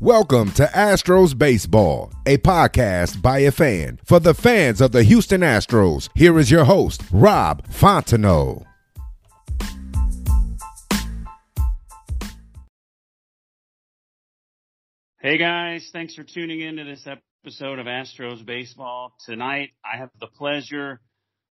Welcome 0.00 0.52
to 0.52 0.62
Astros 0.66 1.36
Baseball, 1.36 2.12
a 2.24 2.38
podcast 2.38 3.20
by 3.20 3.40
a 3.40 3.50
fan 3.50 3.98
for 4.04 4.20
the 4.20 4.32
fans 4.32 4.80
of 4.80 4.92
the 4.92 5.02
Houston 5.02 5.40
Astros. 5.40 6.08
Here 6.14 6.38
is 6.38 6.52
your 6.52 6.66
host, 6.66 7.02
Rob 7.10 7.66
Fontenot. 7.66 8.64
Hey 15.18 15.36
guys, 15.36 15.90
thanks 15.92 16.14
for 16.14 16.22
tuning 16.22 16.60
in 16.60 16.76
to 16.76 16.84
this 16.84 17.04
episode 17.44 17.80
of 17.80 17.86
Astros 17.86 18.46
Baseball. 18.46 19.16
Tonight, 19.26 19.70
I 19.84 19.96
have 19.96 20.10
the 20.20 20.28
pleasure 20.28 21.00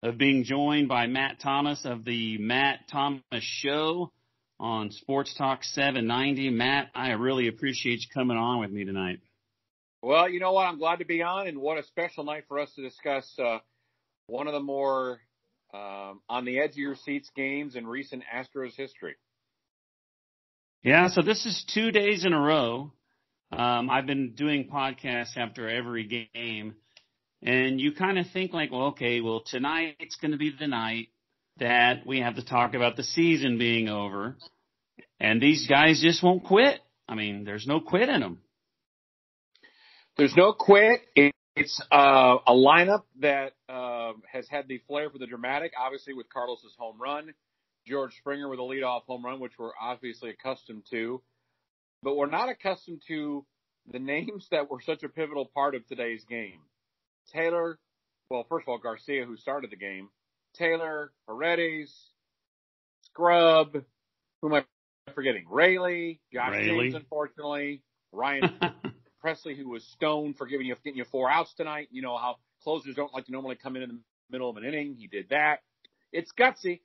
of 0.02 0.18
being 0.18 0.46
joined 0.46 0.88
by 0.88 1.08
Matt 1.08 1.42
Thomas 1.42 1.84
of 1.84 2.06
the 2.06 2.38
Matt 2.38 2.88
Thomas 2.90 3.22
Show 3.42 4.14
on 4.60 4.92
Sports 4.92 5.34
Talk 5.36 5.64
790. 5.64 6.50
Matt, 6.50 6.90
I 6.96 7.12
really 7.12 7.48
appreciate 7.48 8.00
you 8.00 8.08
coming 8.14 8.38
on 8.38 8.60
with 8.60 8.72
me 8.72 8.86
tonight. 8.86 9.20
Well, 10.02 10.30
you 10.30 10.40
know 10.40 10.54
what? 10.54 10.68
I'm 10.68 10.78
glad 10.78 11.00
to 11.00 11.06
be 11.06 11.22
on, 11.22 11.48
and 11.48 11.60
what 11.60 11.78
a 11.78 11.84
special 11.84 12.24
night 12.24 12.46
for 12.48 12.60
us 12.60 12.72
to 12.76 12.82
discuss 12.82 13.32
uh, 13.40 13.60
one 14.28 14.48
of 14.48 14.54
the 14.54 14.60
more 14.60 15.20
um, 15.74 16.22
on 16.30 16.46
the 16.46 16.60
edge 16.60 16.72
of 16.72 16.78
your 16.78 16.96
seats 16.96 17.30
games 17.36 17.76
in 17.76 17.86
recent 17.86 18.24
Astros 18.34 18.76
history. 18.76 19.16
Yeah, 20.84 21.10
so 21.10 21.22
this 21.22 21.46
is 21.46 21.66
two 21.74 21.92
days 21.92 22.26
in 22.26 22.34
a 22.34 22.40
row. 22.40 22.94
Um, 23.52 23.90
I've 23.90 24.06
been 24.06 24.34
doing 24.36 24.70
podcasts 24.72 25.36
after 25.36 25.68
every 25.68 26.30
game, 26.34 26.76
and 27.42 27.80
you 27.80 27.94
kind 27.94 28.20
of 28.20 28.28
think 28.32 28.54
like, 28.54 28.72
well, 28.72 28.88
okay, 28.88 29.22
well 29.22 29.42
tonight's 29.46 30.16
going 30.22 30.32
to 30.32 30.38
be 30.38 30.54
the 30.58 30.68
night 30.68 31.08
that 31.60 32.06
we 32.06 32.20
have 32.22 32.36
to 32.36 32.46
talk 32.46 32.74
about 32.74 32.96
the 32.96 33.04
season 33.04 33.58
being 33.58 33.90
over, 33.90 34.36
and 35.20 35.42
these 35.42 35.68
guys 35.68 36.02
just 36.02 36.24
won't 36.24 36.44
quit. 36.44 36.80
I 37.08 37.16
mean, 37.16 37.44
there's 37.44 37.68
no 37.68 37.80
quit 37.80 38.10
in 38.10 38.22
them. 38.22 38.40
There's 40.18 40.36
no 40.36 40.54
quit. 40.54 41.02
It's 41.56 41.82
uh, 41.92 42.38
a 42.46 42.54
lineup 42.54 43.04
that 43.20 43.54
uh, 43.70 44.14
has 44.32 44.48
had 44.50 44.68
the 44.68 44.80
flair 44.88 45.10
for 45.10 45.18
the 45.18 45.28
dramatic, 45.28 45.74
obviously 45.80 46.14
with 46.14 46.28
Carlos's 46.30 46.74
home 46.78 46.98
run, 47.02 47.34
George 47.88 48.14
Springer 48.18 48.50
with 48.50 48.60
a 48.60 48.64
leadoff 48.64 49.06
home 49.06 49.26
run, 49.26 49.40
which 49.40 49.54
we're 49.58 49.72
obviously 49.82 50.30
accustomed 50.30 50.84
to, 50.92 51.22
but 52.04 52.16
we're 52.16 52.30
not 52.30 52.50
accustomed 52.50 53.02
to 53.08 53.46
the 53.92 54.00
names 54.00 54.48
that 54.52 54.70
were 54.70 54.82
such 54.82 55.04
a 55.04 55.10
pivotal 55.10 55.50
part 55.54 55.74
of 55.74 55.88
today's 55.88 56.24
game. 56.26 56.60
Taylor, 57.34 57.80
well, 58.30 58.46
first 58.50 58.64
of 58.64 58.70
all, 58.70 58.78
Garcia, 58.78 59.26
who 59.26 59.38
started 59.38 59.72
the 59.72 59.78
game, 59.78 60.10
Taylor, 60.58 61.12
Paredes, 61.28 61.94
Scrubb, 63.02 63.84
who 64.42 64.48
am 64.48 64.54
I 64.54 65.14
forgetting? 65.14 65.46
Raley, 65.50 66.20
Josh 66.34 66.52
Raley. 66.52 66.90
James, 66.90 66.96
unfortunately, 66.96 67.82
Ryan 68.12 68.60
Pressly, 69.24 69.56
who 69.56 69.70
was 69.70 69.84
stoned 69.84 70.38
for 70.38 70.46
giving 70.48 70.68
you 70.68 70.76
getting 70.84 70.98
you 70.98 71.06
four 71.06 71.30
outs 71.30 71.54
tonight. 71.56 71.88
You 71.92 72.02
know 72.02 72.18
how 72.18 72.38
closers 72.64 72.96
don't 72.96 73.14
like 73.14 73.26
to 73.26 73.32
normally 73.32 73.56
come 73.56 73.76
in 73.76 73.84
in 73.84 73.90
the 73.90 74.00
middle 74.30 74.50
of 74.50 74.58
an 74.58 74.66
inning. 74.66 74.96
He 74.98 75.08
did 75.08 75.30
that. 75.30 75.60
It's 76.12 76.32
gutsy. 76.38 76.82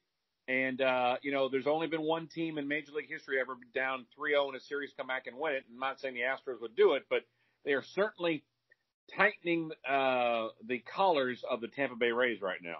And, 0.48 0.80
uh, 0.80 1.16
you 1.22 1.30
know, 1.30 1.48
there's 1.48 1.68
only 1.68 1.86
been 1.86 2.02
one 2.02 2.26
team 2.26 2.58
in 2.58 2.66
Major 2.66 2.92
League 2.92 3.08
history 3.08 3.40
ever 3.40 3.54
down 3.74 4.06
3-0 4.18 4.50
in 4.50 4.56
a 4.56 4.60
series, 4.60 4.90
come 4.96 5.06
back 5.06 5.26
and 5.28 5.36
win 5.38 5.54
it. 5.54 5.64
I'm 5.72 5.78
not 5.78 6.00
saying 6.00 6.14
the 6.14 6.22
Astros 6.22 6.60
would 6.60 6.74
do 6.74 6.94
it, 6.94 7.04
but 7.08 7.20
they 7.64 7.72
are 7.72 7.84
certainly 7.94 8.42
tightening 9.16 9.70
uh, 9.88 10.48
the 10.66 10.80
collars 10.80 11.44
of 11.48 11.60
the 11.60 11.68
Tampa 11.68 11.94
Bay 11.94 12.10
Rays 12.10 12.40
right 12.42 12.58
now. 12.60 12.78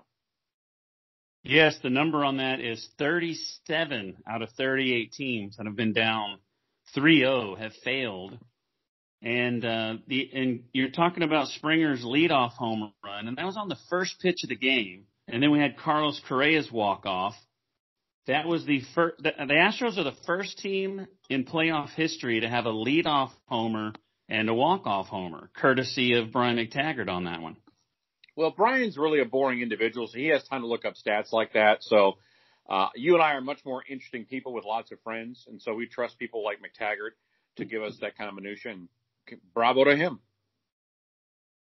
Yes, 1.45 1.77
the 1.83 1.91
number 1.91 2.25
on 2.25 2.37
that 2.37 2.61
is 2.61 2.89
37 2.99 4.17
out 4.29 4.43
of 4.43 4.51
38 4.51 5.13
teams 5.13 5.57
that 5.57 5.67
have 5.67 5.77
been 5.77 5.93
down 5.93 6.39
3-0 6.97 7.59
have 7.59 7.73
failed. 7.85 8.39
And 9.23 9.65
uh, 9.65 9.95
the 10.09 10.31
and 10.35 10.65
you're 10.73 10.91
talking 10.91 11.23
about 11.23 11.49
Springer's 11.49 12.03
leadoff 12.05 12.53
home 12.53 12.93
run, 13.05 13.29
and 13.29 13.37
that 13.39 13.47
was 13.47 13.57
on 13.57 13.69
the 13.69 13.79
first 13.89 14.19
pitch 14.21 14.43
of 14.43 14.49
the 14.49 14.57
game. 14.57 15.05
And 15.29 15.41
then 15.41 15.53
we 15.53 15.61
had 15.61 15.79
Carlos 15.79 16.21
Correa's 16.29 16.73
walk 16.73 17.07
off. 17.07 17.35
That 18.27 18.47
was 18.47 18.67
the 18.67 18.83
first. 18.97 19.23
The, 19.23 19.31
the 19.39 19.55
Astros 19.55 19.97
are 19.97 20.03
the 20.03 20.17
first 20.27 20.59
team 20.59 21.07
in 21.31 21.45
playoff 21.45 21.91
history 21.91 22.41
to 22.41 22.49
have 22.49 22.67
a 22.67 22.73
leadoff 22.73 23.31
homer 23.47 23.93
and 24.29 24.49
a 24.49 24.55
walk 24.55 24.87
off 24.87 25.07
homer, 25.07 25.51
courtesy 25.57 26.15
of 26.15 26.33
Brian 26.33 26.57
McTaggart 26.57 27.09
on 27.09 27.25
that 27.25 27.41
one. 27.41 27.57
Well, 28.37 28.51
Brian's 28.51 28.97
really 28.97 29.21
a 29.21 29.25
boring 29.25 29.61
individual, 29.61 30.07
so 30.07 30.19
he 30.19 30.29
has 30.29 30.43
time 30.45 30.63
to 30.63 30.67
look 30.67 30.85
up 30.85 30.95
stats 30.95 31.33
like 31.33 31.53
that. 31.53 31.83
So 31.83 32.19
uh, 32.69 32.89
you 32.95 33.15
and 33.15 33.23
I 33.23 33.33
are 33.33 33.41
much 33.41 33.61
more 33.65 33.83
interesting 33.89 34.25
people 34.25 34.53
with 34.53 34.65
lots 34.65 34.91
of 34.93 35.01
friends, 35.03 35.45
and 35.49 35.61
so 35.61 35.75
we 35.75 35.87
trust 35.87 36.19
people 36.19 36.45
like 36.45 36.59
McTaggart 36.59 37.13
to 37.57 37.65
give 37.65 37.83
us 37.83 37.97
that 38.01 38.17
kind 38.17 38.29
of 38.29 38.35
minutia. 38.35 38.73
And 38.73 38.89
bravo 39.55 39.85
to 39.85 39.97
him. 39.97 40.21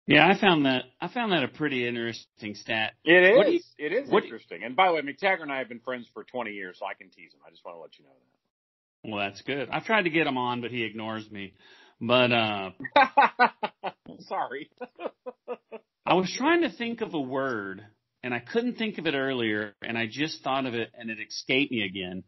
Yeah, 0.07 0.29
I 0.29 0.39
found 0.39 0.67
that 0.67 0.85
I 1.01 1.09
found 1.09 1.33
that 1.33 1.43
a 1.43 1.49
pretty 1.49 1.87
interesting 1.87 2.55
stat. 2.55 2.93
It 3.05 3.25
is. 3.25 3.65
You, 3.77 3.87
it 3.87 3.93
is 3.93 4.13
interesting. 4.13 4.63
And 4.63 4.77
by 4.77 4.87
the 4.87 4.95
way, 4.95 5.03
McTaggart 5.03 5.43
and 5.43 5.53
I 5.53 5.59
have 5.59 5.69
been 5.69 5.81
friends 5.81 6.07
for 6.15 6.23
20 6.23 6.53
years, 6.53 6.77
so 6.79 6.87
I 6.87 6.95
can 6.95 7.11
tease 7.11 7.33
him. 7.33 7.41
I 7.47 7.51
just 7.51 7.65
want 7.65 7.77
to 7.77 7.81
let 7.81 7.99
you 7.99 8.05
know 8.05 8.11
that. 8.11 9.11
Well, 9.11 9.19
that's 9.19 9.43
good. 9.43 9.69
I've 9.71 9.85
tried 9.85 10.03
to 10.03 10.11
get 10.11 10.27
him 10.27 10.39
on, 10.39 10.61
but 10.61 10.71
he 10.71 10.85
ignores 10.85 11.29
me. 11.31 11.55
But 12.01 12.33
uh. 12.33 12.71
Sorry. 14.21 14.71
I 16.07 16.15
was 16.15 16.33
trying 16.37 16.63
to 16.63 16.71
think 16.71 17.01
of 17.01 17.15
a 17.15 17.21
word 17.21 17.85
and 18.23 18.33
I 18.33 18.39
couldn't 18.39 18.77
think 18.77 18.99
of 18.99 19.07
it 19.07 19.15
earlier 19.15 19.75
and 19.83 19.99
I 19.99 20.07
just 20.07 20.43
thought 20.43 20.67
of 20.67 20.75
it 20.75 20.91
and 20.97 21.11
it 21.11 21.19
escaped 21.21 21.73
me 21.73 21.85
again. 21.85 22.23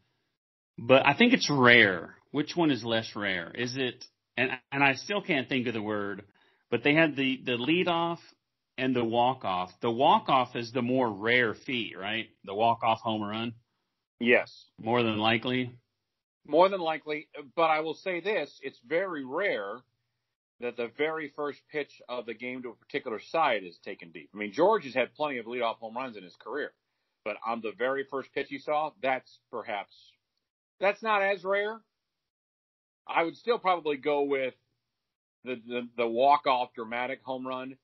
But 0.79 1.07
I 1.07 1.15
think 1.15 1.33
it's 1.33 1.51
rare. 1.51 2.15
Which 2.31 2.57
one 2.57 2.71
is 2.71 2.85
less 2.85 3.15
rare? 3.15 3.51
Is 3.55 3.77
it 3.77 4.05
and 4.37 4.51
and 4.73 4.83
I 4.83 4.95
still 4.95 5.23
can't 5.23 5.49
think 5.49 5.67
of 5.67 5.75
the 5.75 5.83
word, 5.83 6.25
but 6.71 6.83
they 6.83 6.95
had 6.95 7.17
the 7.17 7.41
the 7.45 7.57
lead 7.57 7.89
off 7.89 8.21
and 8.79 8.95
the 8.95 9.05
walk 9.05 9.45
off. 9.45 9.71
The 9.83 9.91
walk 9.91 10.29
off 10.29 10.55
is 10.55 10.73
the 10.73 10.83
more 10.83 11.11
rare 11.11 11.55
feat, 11.55 11.99
right? 11.99 12.27
The 12.45 12.55
walk 12.55 12.85
off 12.85 13.01
home 13.01 13.23
run, 13.23 13.55
yes. 14.21 14.67
more 14.81 15.03
than 15.03 15.19
likely. 15.19 15.77
More 16.47 16.69
than 16.69 16.81
likely, 16.81 17.29
but 17.57 17.71
I 17.71 17.81
will 17.81 17.95
say 17.95 18.21
this, 18.21 18.59
it's 18.63 18.79
very 18.87 19.25
rare 19.25 19.81
that 20.61 20.77
the 20.77 20.91
very 20.97 21.29
first 21.37 21.61
pitch 21.71 22.01
of 22.09 22.27
the 22.27 22.35
game 22.35 22.63
to 22.63 22.71
a 22.71 22.75
particular 22.75 23.21
side 23.21 23.65
is 23.65 23.79
taken 23.79 24.11
deep. 24.11 24.31
I 24.35 24.39
mean, 24.39 24.53
George 24.53 24.85
has 24.85 24.95
had 24.95 25.15
plenty 25.15 25.39
of 25.39 25.47
leadoff 25.47 25.77
home 25.77 25.97
runs 25.97 26.17
in 26.17 26.25
his 26.25 26.37
career, 26.37 26.73
but 27.25 27.37
on 27.47 27.61
the 27.61 27.73
very 27.77 28.05
first 28.11 28.33
pitch 28.35 28.49
he 28.49 28.59
saw, 28.59 28.91
that's 29.03 29.39
perhaps, 29.51 29.95
that's 30.81 31.03
not 31.03 31.23
as 31.23 31.45
rare. 31.45 31.81
I 33.07 33.23
would 33.25 33.37
still 33.37 33.59
probably 33.59 33.99
go 33.99 34.23
with 34.23 34.55
the, 35.45 35.61
the, 35.67 35.89
the 35.97 36.09
walk-off 36.09 36.75
dramatic 36.75 37.21
home 37.23 37.47
run, 37.47 37.77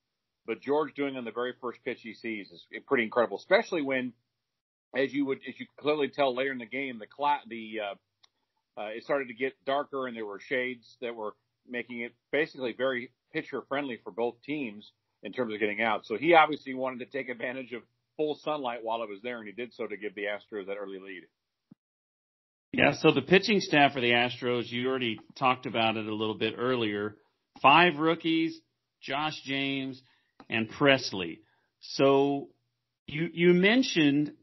but 0.45 0.61
George 0.61 0.93
doing 0.95 1.15
on 1.15 1.23
the 1.23 1.31
very 1.31 1.53
first 1.61 1.83
pitch 1.85 2.01
he 2.01 2.13
sees 2.13 2.51
is 2.51 2.65
pretty 2.87 3.03
incredible, 3.03 3.37
especially 3.37 3.83
when, 3.83 4.13
as 4.95 5.13
you 5.13 5.25
would, 5.25 5.39
as 5.47 5.59
you 5.59 5.65
clearly 5.79 6.09
tell 6.09 6.35
later 6.35 6.51
in 6.51 6.57
the 6.57 6.65
game, 6.65 6.99
the 6.99 7.07
cla- 7.07 7.41
the, 7.47 7.79
uh, 7.79 7.95
uh, 8.77 8.87
it 8.95 9.03
started 9.03 9.27
to 9.27 9.33
get 9.33 9.53
darker 9.65 10.07
and 10.07 10.15
there 10.15 10.25
were 10.25 10.39
shades 10.39 10.97
that 11.01 11.15
were 11.15 11.33
making 11.67 12.01
it 12.01 12.13
basically 12.31 12.73
very 12.77 13.11
pitcher 13.33 13.63
friendly 13.67 13.99
for 14.03 14.11
both 14.11 14.35
teams 14.45 14.91
in 15.23 15.33
terms 15.33 15.53
of 15.53 15.59
getting 15.59 15.81
out. 15.81 16.05
So 16.05 16.17
he 16.17 16.33
obviously 16.33 16.73
wanted 16.73 16.99
to 16.99 17.05
take 17.05 17.29
advantage 17.29 17.73
of 17.73 17.81
full 18.17 18.37
sunlight 18.43 18.79
while 18.83 19.03
it 19.03 19.09
was 19.09 19.19
there, 19.23 19.39
and 19.39 19.47
he 19.47 19.53
did 19.53 19.73
so 19.73 19.87
to 19.87 19.97
give 19.97 20.15
the 20.15 20.23
Astros 20.23 20.67
that 20.67 20.77
early 20.77 20.99
lead. 20.99 21.23
Yeah, 22.71 22.93
so 22.93 23.11
the 23.11 23.21
pitching 23.21 23.61
staff 23.61 23.93
for 23.93 24.01
the 24.01 24.11
Astros, 24.11 24.69
you 24.69 24.87
already 24.89 25.19
talked 25.37 25.65
about 25.65 25.95
it 25.95 26.05
a 26.05 26.13
little 26.13 26.37
bit 26.37 26.55
earlier. 26.57 27.15
Five 27.61 27.97
rookies, 27.97 28.59
Josh 29.01 29.39
James 29.45 30.01
and 30.49 30.69
Pressly. 30.69 31.39
So 31.79 32.49
you 33.07 33.29
you 33.31 33.53
mentioned 33.53 34.33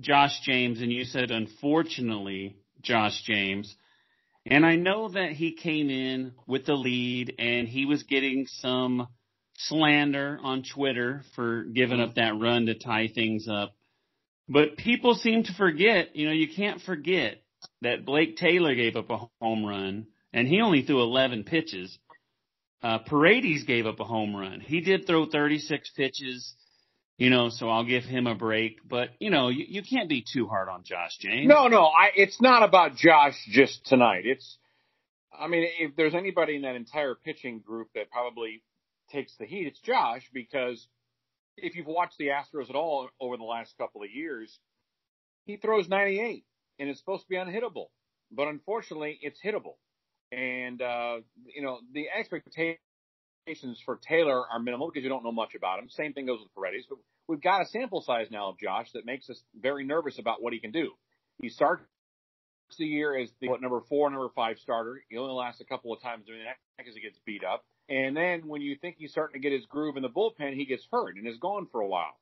Josh 0.00 0.40
James 0.44 0.80
and 0.80 0.90
you 0.90 1.04
said 1.04 1.30
unfortunately 1.30 2.56
Josh 2.82 3.22
James. 3.22 3.74
And 4.44 4.66
I 4.66 4.76
know 4.76 5.08
that 5.08 5.32
he 5.32 5.52
came 5.52 5.88
in 5.88 6.32
with 6.46 6.66
the 6.66 6.74
lead 6.74 7.34
and 7.38 7.68
he 7.68 7.86
was 7.86 8.02
getting 8.02 8.46
some 8.46 9.06
slander 9.56 10.38
on 10.42 10.64
Twitter 10.64 11.22
for 11.36 11.62
giving 11.62 12.00
up 12.00 12.16
that 12.16 12.38
run 12.38 12.66
to 12.66 12.74
tie 12.74 13.08
things 13.08 13.46
up. 13.48 13.74
But 14.48 14.76
people 14.76 15.14
seem 15.14 15.44
to 15.44 15.54
forget, 15.54 16.16
you 16.16 16.26
know, 16.26 16.32
you 16.32 16.48
can't 16.48 16.80
forget 16.80 17.42
that 17.82 18.04
Blake 18.04 18.36
Taylor 18.36 18.74
gave 18.74 18.96
up 18.96 19.10
a 19.10 19.28
home 19.40 19.64
run 19.64 20.06
and 20.32 20.48
he 20.48 20.60
only 20.60 20.82
threw 20.82 21.02
11 21.02 21.44
pitches. 21.44 21.96
Uh, 22.82 22.98
Paredes 22.98 23.62
gave 23.62 23.86
up 23.86 24.00
a 24.00 24.04
home 24.04 24.34
run. 24.34 24.60
He 24.60 24.80
did 24.80 25.06
throw 25.06 25.26
36 25.26 25.90
pitches, 25.96 26.54
you 27.22 27.30
know, 27.30 27.50
so 27.50 27.68
I'll 27.68 27.84
give 27.84 28.02
him 28.02 28.26
a 28.26 28.34
break. 28.34 28.80
But, 28.84 29.10
you 29.20 29.30
know, 29.30 29.48
you, 29.48 29.64
you 29.68 29.82
can't 29.84 30.08
be 30.08 30.24
too 30.26 30.48
hard 30.48 30.68
on 30.68 30.82
Josh 30.82 31.18
James. 31.20 31.46
No, 31.46 31.68
no, 31.68 31.84
I, 31.84 32.10
it's 32.16 32.42
not 32.42 32.64
about 32.64 32.96
Josh 32.96 33.36
just 33.48 33.86
tonight. 33.86 34.22
It's, 34.24 34.58
I 35.32 35.46
mean, 35.46 35.68
if 35.78 35.94
there's 35.94 36.16
anybody 36.16 36.56
in 36.56 36.62
that 36.62 36.74
entire 36.74 37.14
pitching 37.14 37.60
group 37.60 37.90
that 37.94 38.10
probably 38.10 38.64
takes 39.12 39.36
the 39.38 39.46
heat, 39.46 39.68
it's 39.68 39.78
Josh 39.82 40.28
because 40.34 40.84
if 41.56 41.76
you've 41.76 41.86
watched 41.86 42.18
the 42.18 42.30
Astros 42.30 42.68
at 42.68 42.74
all 42.74 43.08
over 43.20 43.36
the 43.36 43.44
last 43.44 43.72
couple 43.78 44.02
of 44.02 44.10
years, 44.10 44.58
he 45.44 45.58
throws 45.58 45.88
98 45.88 46.44
and 46.80 46.88
it's 46.88 46.98
supposed 46.98 47.22
to 47.22 47.28
be 47.28 47.36
unhittable, 47.36 47.86
but 48.32 48.48
unfortunately 48.48 49.20
it's 49.22 49.38
hittable. 49.40 49.76
And, 50.32 50.82
uh, 50.82 51.18
you 51.54 51.62
know, 51.62 51.78
the 51.92 52.06
expectations 53.42 53.80
for 53.84 53.98
Taylor 54.08 54.44
are 54.50 54.58
minimal 54.58 54.88
because 54.88 55.02
you 55.02 55.08
don't 55.08 55.24
know 55.24 55.32
much 55.32 55.54
about 55.54 55.78
him. 55.78 55.88
Same 55.88 56.12
thing 56.12 56.26
goes 56.26 56.40
with 56.40 56.54
Paredes, 56.54 56.86
but 56.88 56.98
we've 57.28 57.42
got 57.42 57.62
a 57.62 57.66
sample 57.66 58.00
size 58.00 58.28
now 58.30 58.48
of 58.48 58.58
Josh 58.58 58.90
that 58.94 59.06
makes 59.06 59.28
us 59.30 59.40
very 59.60 59.84
nervous 59.84 60.18
about 60.18 60.42
what 60.42 60.52
he 60.52 60.60
can 60.60 60.70
do. 60.70 60.90
He 61.40 61.48
starts 61.48 61.82
the 62.78 62.86
year 62.86 63.18
as 63.18 63.28
the 63.40 63.48
what, 63.48 63.60
number 63.60 63.80
four, 63.88 64.08
number 64.10 64.30
five 64.34 64.58
starter. 64.58 65.02
He 65.08 65.16
only 65.18 65.34
lasts 65.34 65.60
a 65.60 65.64
couple 65.64 65.92
of 65.92 66.00
times 66.00 66.24
doing 66.26 66.40
that 66.44 66.56
because 66.78 66.94
he 66.94 67.02
gets 67.02 67.18
beat 67.26 67.44
up. 67.44 67.64
And 67.88 68.16
then 68.16 68.46
when 68.46 68.62
you 68.62 68.76
think 68.80 68.96
he's 68.98 69.10
starting 69.10 69.40
to 69.40 69.46
get 69.46 69.54
his 69.54 69.66
groove 69.66 69.96
in 69.96 70.02
the 70.02 70.08
bullpen, 70.08 70.54
he 70.54 70.64
gets 70.64 70.86
hurt 70.90 71.16
and 71.16 71.26
is 71.26 71.38
gone 71.38 71.66
for 71.70 71.80
a 71.80 71.86
while. 71.86 72.18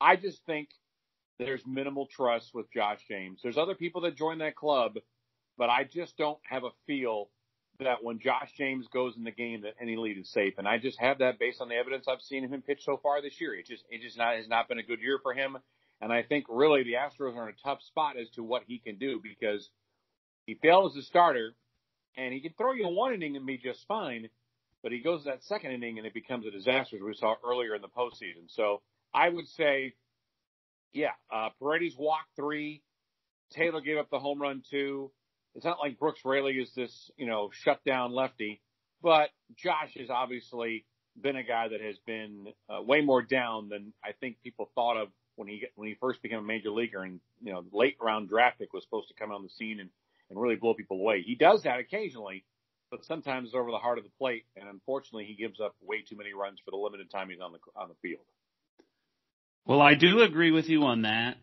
I 0.00 0.16
just 0.16 0.44
think 0.46 0.68
there's 1.38 1.62
minimal 1.66 2.08
trust 2.10 2.50
with 2.54 2.72
Josh 2.72 2.98
James. 3.08 3.40
There's 3.42 3.58
other 3.58 3.74
people 3.74 4.00
that 4.02 4.16
join 4.16 4.38
that 4.38 4.56
club, 4.56 4.94
but 5.56 5.68
I 5.68 5.84
just 5.84 6.16
don't 6.16 6.38
have 6.48 6.64
a 6.64 6.70
feel 6.86 7.28
that 7.80 8.02
when 8.02 8.18
Josh 8.18 8.52
James 8.56 8.86
goes 8.92 9.16
in 9.16 9.24
the 9.24 9.30
game 9.30 9.62
that 9.62 9.74
any 9.80 9.96
lead 9.96 10.18
is 10.18 10.30
safe. 10.30 10.54
And 10.58 10.68
I 10.68 10.78
just 10.78 10.98
have 11.00 11.18
that 11.18 11.38
based 11.38 11.60
on 11.60 11.68
the 11.68 11.74
evidence 11.74 12.06
I've 12.08 12.20
seen 12.20 12.48
him 12.48 12.62
pitch 12.62 12.84
so 12.84 12.98
far 13.02 13.22
this 13.22 13.40
year. 13.40 13.54
It 13.54 13.66
just 13.66 13.84
it 13.90 14.02
just 14.02 14.16
not 14.16 14.36
has 14.36 14.48
not 14.48 14.68
been 14.68 14.78
a 14.78 14.82
good 14.82 15.00
year 15.00 15.18
for 15.22 15.32
him. 15.32 15.56
And 16.00 16.12
I 16.12 16.22
think 16.22 16.46
really 16.48 16.82
the 16.82 16.94
Astros 16.94 17.36
are 17.36 17.48
in 17.48 17.54
a 17.54 17.68
tough 17.68 17.82
spot 17.82 18.16
as 18.18 18.28
to 18.30 18.42
what 18.42 18.62
he 18.66 18.78
can 18.78 18.98
do 18.98 19.20
because 19.22 19.68
he 20.46 20.54
failed 20.54 20.90
as 20.90 20.96
a 20.96 21.02
starter 21.02 21.54
and 22.16 22.34
he 22.34 22.40
can 22.40 22.52
throw 22.58 22.72
you 22.72 22.88
one 22.88 23.14
inning 23.14 23.36
and 23.36 23.46
be 23.46 23.56
just 23.56 23.86
fine, 23.86 24.28
but 24.82 24.92
he 24.92 24.98
goes 24.98 25.24
that 25.24 25.44
second 25.44 25.70
inning 25.70 25.98
and 25.98 26.06
it 26.06 26.12
becomes 26.12 26.44
a 26.44 26.50
disaster 26.50 26.96
as 26.96 27.02
we 27.02 27.14
saw 27.14 27.36
earlier 27.46 27.74
in 27.74 27.82
the 27.82 27.88
postseason. 27.88 28.48
So 28.48 28.82
I 29.14 29.28
would 29.28 29.46
say, 29.46 29.94
yeah, 30.92 31.12
uh, 31.32 31.50
Paredes 31.60 31.94
walked 31.96 32.34
three. 32.36 32.82
Taylor 33.50 33.80
gave 33.80 33.98
up 33.98 34.10
the 34.10 34.18
home 34.18 34.42
run 34.42 34.62
two. 34.68 35.12
It's 35.54 35.64
not 35.64 35.78
like 35.80 35.98
Brooks 35.98 36.20
Raley 36.24 36.54
is 36.54 36.72
this, 36.74 37.10
you 37.16 37.26
know, 37.26 37.50
shut 37.52 37.84
down 37.84 38.12
lefty, 38.12 38.60
but 39.02 39.30
Josh 39.56 39.94
has 39.98 40.08
obviously 40.08 40.84
been 41.20 41.36
a 41.36 41.42
guy 41.42 41.68
that 41.68 41.80
has 41.80 41.96
been 42.06 42.46
uh, 42.70 42.82
way 42.82 43.02
more 43.02 43.22
down 43.22 43.68
than 43.68 43.92
I 44.02 44.12
think 44.12 44.36
people 44.42 44.70
thought 44.74 44.96
of 44.96 45.08
when 45.36 45.48
he 45.48 45.64
when 45.74 45.88
he 45.88 45.94
first 46.00 46.22
became 46.22 46.38
a 46.38 46.42
major 46.42 46.70
leaguer 46.70 47.02
and 47.02 47.20
you 47.42 47.52
know 47.52 47.64
late 47.72 47.96
round 48.00 48.28
draft 48.28 48.58
pick 48.58 48.72
was 48.72 48.82
supposed 48.84 49.08
to 49.08 49.14
come 49.14 49.30
on 49.30 49.42
the 49.42 49.48
scene 49.50 49.80
and 49.80 49.90
and 50.30 50.40
really 50.40 50.56
blow 50.56 50.72
people 50.72 50.98
away. 50.98 51.22
He 51.22 51.34
does 51.34 51.64
that 51.64 51.78
occasionally, 51.78 52.44
but 52.90 53.04
sometimes 53.04 53.54
over 53.54 53.70
the 53.70 53.78
heart 53.78 53.98
of 53.98 54.04
the 54.04 54.10
plate, 54.18 54.44
and 54.56 54.68
unfortunately, 54.68 55.26
he 55.26 55.34
gives 55.34 55.60
up 55.60 55.74
way 55.82 56.02
too 56.08 56.16
many 56.16 56.32
runs 56.32 56.58
for 56.64 56.70
the 56.70 56.76
limited 56.78 57.10
time 57.10 57.28
he's 57.28 57.40
on 57.40 57.52
the 57.52 57.58
on 57.76 57.88
the 57.88 57.94
field. 58.00 58.24
Well, 59.66 59.80
I 59.80 59.94
do 59.94 60.22
agree 60.22 60.50
with 60.50 60.68
you 60.68 60.84
on 60.84 61.02
that. 61.02 61.36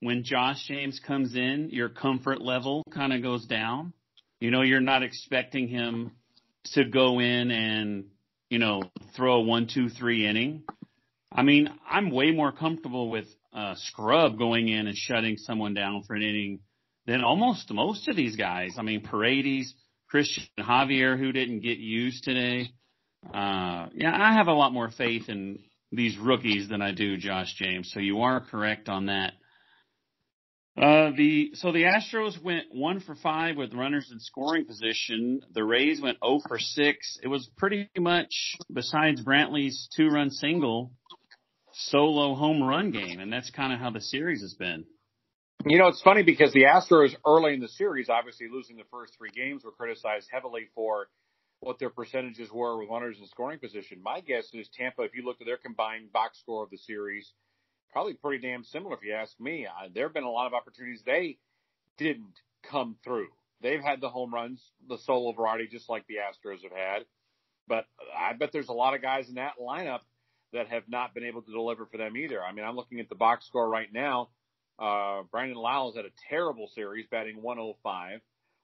When 0.00 0.24
Josh 0.24 0.66
James 0.66 1.00
comes 1.06 1.34
in, 1.34 1.70
your 1.70 1.88
comfort 1.88 2.40
level 2.40 2.82
kind 2.92 3.12
of 3.12 3.22
goes 3.22 3.46
down. 3.46 3.92
You 4.40 4.50
know, 4.50 4.62
you're 4.62 4.80
not 4.80 5.02
expecting 5.02 5.68
him 5.68 6.12
to 6.74 6.84
go 6.84 7.20
in 7.20 7.50
and, 7.50 8.06
you 8.50 8.58
know, 8.58 8.82
throw 9.16 9.36
a 9.36 9.40
one, 9.40 9.68
two, 9.72 9.88
three 9.88 10.26
inning. 10.26 10.64
I 11.32 11.42
mean, 11.42 11.68
I'm 11.88 12.10
way 12.10 12.30
more 12.30 12.52
comfortable 12.52 13.10
with 13.10 13.26
uh, 13.52 13.74
Scrubb 13.76 14.38
going 14.38 14.68
in 14.68 14.86
and 14.86 14.96
shutting 14.96 15.36
someone 15.36 15.74
down 15.74 16.02
for 16.06 16.14
an 16.14 16.22
inning 16.22 16.60
than 17.06 17.22
almost 17.22 17.72
most 17.72 18.08
of 18.08 18.16
these 18.16 18.36
guys. 18.36 18.74
I 18.78 18.82
mean, 18.82 19.02
Paredes, 19.02 19.74
Christian 20.08 20.44
Javier, 20.58 21.18
who 21.18 21.32
didn't 21.32 21.60
get 21.60 21.78
used 21.78 22.24
today. 22.24 22.70
Uh, 23.26 23.88
yeah, 23.94 24.12
I 24.14 24.34
have 24.34 24.48
a 24.48 24.52
lot 24.52 24.72
more 24.72 24.90
faith 24.90 25.28
in 25.28 25.58
these 25.90 26.18
rookies 26.18 26.68
than 26.68 26.82
I 26.82 26.92
do 26.92 27.16
Josh 27.16 27.54
James. 27.56 27.90
So 27.92 28.00
you 28.00 28.22
are 28.22 28.40
correct 28.40 28.88
on 28.88 29.06
that. 29.06 29.32
Uh, 30.76 31.10
the 31.16 31.50
so 31.54 31.70
the 31.70 31.84
Astros 31.84 32.42
went 32.42 32.64
one 32.72 32.98
for 32.98 33.14
five 33.14 33.56
with 33.56 33.72
runners 33.74 34.10
in 34.10 34.18
scoring 34.18 34.64
position. 34.64 35.40
The 35.52 35.62
Rays 35.62 36.00
went 36.00 36.18
0 36.24 36.40
for 36.48 36.58
six. 36.58 37.16
It 37.22 37.28
was 37.28 37.48
pretty 37.56 37.88
much 37.96 38.56
besides 38.72 39.22
Brantley's 39.22 39.88
two 39.96 40.08
run 40.08 40.30
single, 40.30 40.90
solo 41.72 42.34
home 42.34 42.60
run 42.60 42.90
game, 42.90 43.20
and 43.20 43.32
that's 43.32 43.50
kind 43.50 43.72
of 43.72 43.78
how 43.78 43.90
the 43.90 44.00
series 44.00 44.40
has 44.40 44.54
been. 44.54 44.84
You 45.64 45.78
know, 45.78 45.86
it's 45.86 46.02
funny 46.02 46.24
because 46.24 46.52
the 46.52 46.64
Astros 46.64 47.14
early 47.24 47.54
in 47.54 47.60
the 47.60 47.68
series, 47.68 48.08
obviously 48.08 48.48
losing 48.52 48.76
the 48.76 48.84
first 48.90 49.14
three 49.16 49.30
games, 49.30 49.64
were 49.64 49.70
criticized 49.70 50.28
heavily 50.32 50.66
for 50.74 51.06
what 51.60 51.78
their 51.78 51.88
percentages 51.88 52.50
were 52.52 52.78
with 52.78 52.90
runners 52.90 53.16
in 53.20 53.26
scoring 53.28 53.60
position. 53.60 54.02
My 54.02 54.20
guess 54.20 54.48
is 54.52 54.68
Tampa, 54.76 55.02
if 55.02 55.14
you 55.14 55.24
looked 55.24 55.40
at 55.40 55.46
their 55.46 55.56
combined 55.56 56.12
box 56.12 56.40
score 56.40 56.64
of 56.64 56.70
the 56.70 56.78
series, 56.78 57.32
probably 57.94 58.14
pretty 58.14 58.46
damn 58.46 58.64
similar 58.64 58.96
if 58.96 59.04
you 59.04 59.14
ask 59.14 59.38
me. 59.40 59.66
Uh, 59.66 59.88
there 59.94 60.06
have 60.06 60.12
been 60.12 60.24
a 60.24 60.30
lot 60.30 60.48
of 60.48 60.52
opportunities 60.52 61.02
they 61.06 61.38
didn't 61.96 62.40
come 62.68 62.96
through. 63.04 63.28
They've 63.62 63.80
had 63.80 64.00
the 64.00 64.10
home 64.10 64.34
runs, 64.34 64.60
the 64.88 64.98
solo 64.98 65.32
variety, 65.32 65.68
just 65.68 65.88
like 65.88 66.04
the 66.08 66.16
Astros 66.16 66.64
have 66.64 66.72
had. 66.72 67.04
But 67.68 67.86
I 68.18 68.32
bet 68.32 68.50
there's 68.52 68.68
a 68.68 68.74
lot 68.74 68.94
of 68.94 69.00
guys 69.00 69.28
in 69.28 69.36
that 69.36 69.54
lineup 69.62 70.00
that 70.52 70.68
have 70.68 70.82
not 70.88 71.14
been 71.14 71.24
able 71.24 71.42
to 71.42 71.52
deliver 71.52 71.86
for 71.86 71.96
them 71.96 72.16
either. 72.16 72.42
I 72.42 72.52
mean, 72.52 72.64
I'm 72.64 72.74
looking 72.74 72.98
at 72.98 73.08
the 73.08 73.14
box 73.14 73.46
score 73.46 73.68
right 73.68 73.90
now. 73.92 74.30
Uh, 74.76 75.22
Brandon 75.30 75.56
Lowe's 75.56 75.94
had 75.94 76.04
a 76.04 76.10
terrible 76.28 76.68
series, 76.74 77.06
batting 77.10 77.40
105. 77.40 78.20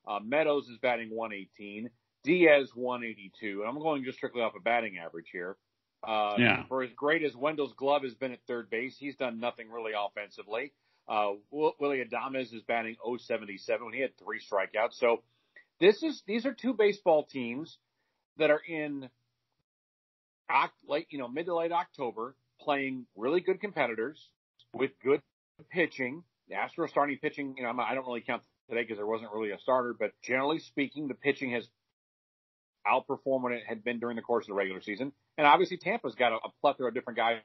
Uh, 0.09 0.19
Meadows 0.25 0.69
is 0.69 0.79
batting 0.79 1.09
118. 1.11 1.89
Diaz 2.25 2.73
182. 2.75 3.61
And 3.61 3.69
I'm 3.69 3.79
going 3.79 4.03
just 4.03 4.19
strictly 4.19 4.43
off 4.43 4.55
a 4.57 4.61
batting 4.61 4.99
average 4.99 5.29
here. 5.33 5.57
Uh, 6.03 6.37
yeah. 6.39 6.63
For 6.69 6.83
as 6.83 6.91
great 6.97 7.23
as 7.23 7.37
Wendle's 7.37 7.75
glove 7.75 8.03
has 8.03 8.15
been 8.15 8.33
at 8.33 8.41
third 8.47 8.71
base, 8.71 8.97
he's 8.99 9.17
done 9.17 9.41
nothing 9.41 9.71
really 9.71 9.93
offensively. 9.97 10.73
Uh, 11.09 11.33
Willy 11.51 12.05
Adames 12.05 12.55
is 12.55 12.63
batting 12.67 12.97
077 13.05 13.85
when 13.85 13.95
he 13.95 14.01
had 14.01 14.17
three 14.19 14.41
strikeouts. 14.41 14.95
So 14.95 15.23
this 15.81 16.03
is 16.03 16.23
these 16.27 16.47
are 16.47 16.55
two 16.55 16.73
baseball 16.73 17.25
teams 17.25 17.79
that 18.39 18.51
are 18.51 18.61
in 18.67 19.09
late, 20.89 21.07
you 21.11 21.19
know, 21.19 21.29
mid 21.29 21.47
to 21.47 21.55
late 21.55 21.73
October, 21.73 22.35
playing 22.61 23.07
really 23.17 23.41
good 23.41 23.61
competitors 23.61 24.29
with 24.73 24.91
good 25.03 25.21
pitching. 25.71 26.23
The 26.49 26.55
Astros 26.55 26.91
starting 26.91 27.19
pitching, 27.19 27.55
you 27.57 27.63
know, 27.63 27.73
I 27.79 27.95
don't 27.95 28.07
really 28.07 28.21
count 28.21 28.43
today 28.69 28.83
because 28.83 28.97
there 28.99 29.07
wasn't 29.07 29.33
really 29.33 29.51
a 29.51 29.59
starter, 29.59 29.95
but 29.99 30.13
generally 30.23 30.59
speaking, 30.59 31.09
the 31.09 31.15
pitching 31.15 31.53
has 31.53 31.67
outperformed 32.87 33.43
what 33.43 33.53
it 33.53 33.63
had 33.67 33.85
been 33.85 33.99
during 33.99 34.17
the 34.17 34.23
course 34.23 34.45
of 34.45 34.49
the 34.49 34.55
regular 34.55 34.81
season. 34.81 35.13
And 35.39 35.47
obviously, 35.47 35.77
Tampa's 35.77 36.15
got 36.15 36.33
a, 36.33 36.37
a 36.37 36.51
plethora 36.61 36.89
of 36.89 36.95
different 36.95 37.17
guys 37.17 37.39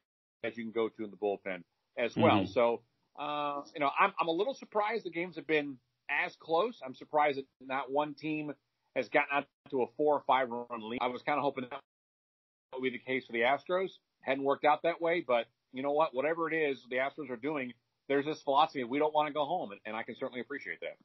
that 0.44 0.58
you 0.58 0.64
can 0.64 0.72
go 0.72 0.90
to 0.90 1.04
in 1.04 1.12
the 1.12 1.18
bullpen 1.18 1.64
as 1.98 2.16
well. 2.16 2.42
Mm-hmm. 2.42 2.52
So, 2.52 2.82
uh, 3.20 3.62
you 3.74 3.80
know, 3.80 3.90
I'm, 4.00 4.14
I'm 4.20 4.28
a 4.28 4.32
little 4.32 4.54
surprised 4.54 5.06
the 5.06 5.12
games 5.12 5.36
have 5.36 5.48
been 5.48 5.78
as 6.10 6.36
close. 6.36 6.80
I'm 6.86 6.96
surprised 6.96 7.38
that 7.38 7.46
not 7.62 7.92
one 7.92 8.14
team 8.14 8.54
has 8.96 9.10
gotten 9.10 9.30
out 9.38 9.46
to 9.72 9.84
a 9.84 9.88
four 9.98 10.16
or 10.16 10.24
five 10.28 10.50
run 10.50 10.90
lead. 10.90 11.00
I 11.02 11.08
was 11.08 11.22
kind 11.22 11.38
of 11.38 11.44
hoping 11.44 11.66
that 11.70 11.80
would 12.74 12.84
be 12.84 12.90
the 12.90 13.00
case 13.00 13.26
for 13.26 13.34
the 13.34 13.40
Astros. 13.40 13.90
Hadn't 14.22 14.44
worked 14.44 14.66
out 14.66 14.84
that 14.84 15.02
way, 15.02 15.24
but 15.26 15.46
you 15.74 15.84
know 15.84 15.92
what? 15.92 16.14
Whatever 16.14 16.52
it 16.52 16.56
is 16.56 16.80
the 16.90 16.98
Astros 16.98 17.30
are 17.30 17.38
doing, 17.38 17.74
there's 18.08 18.26
this 18.26 18.42
philosophy 18.42 18.84
we 18.84 19.00
don't 19.00 19.14
want 19.14 19.28
to 19.28 19.34
go 19.34 19.46
home, 19.46 19.72
and, 19.72 19.82
and 19.86 19.96
I 19.96 20.04
can 20.04 20.16
certainly 20.16 20.42
appreciate 20.42 20.80
that. 20.82 20.96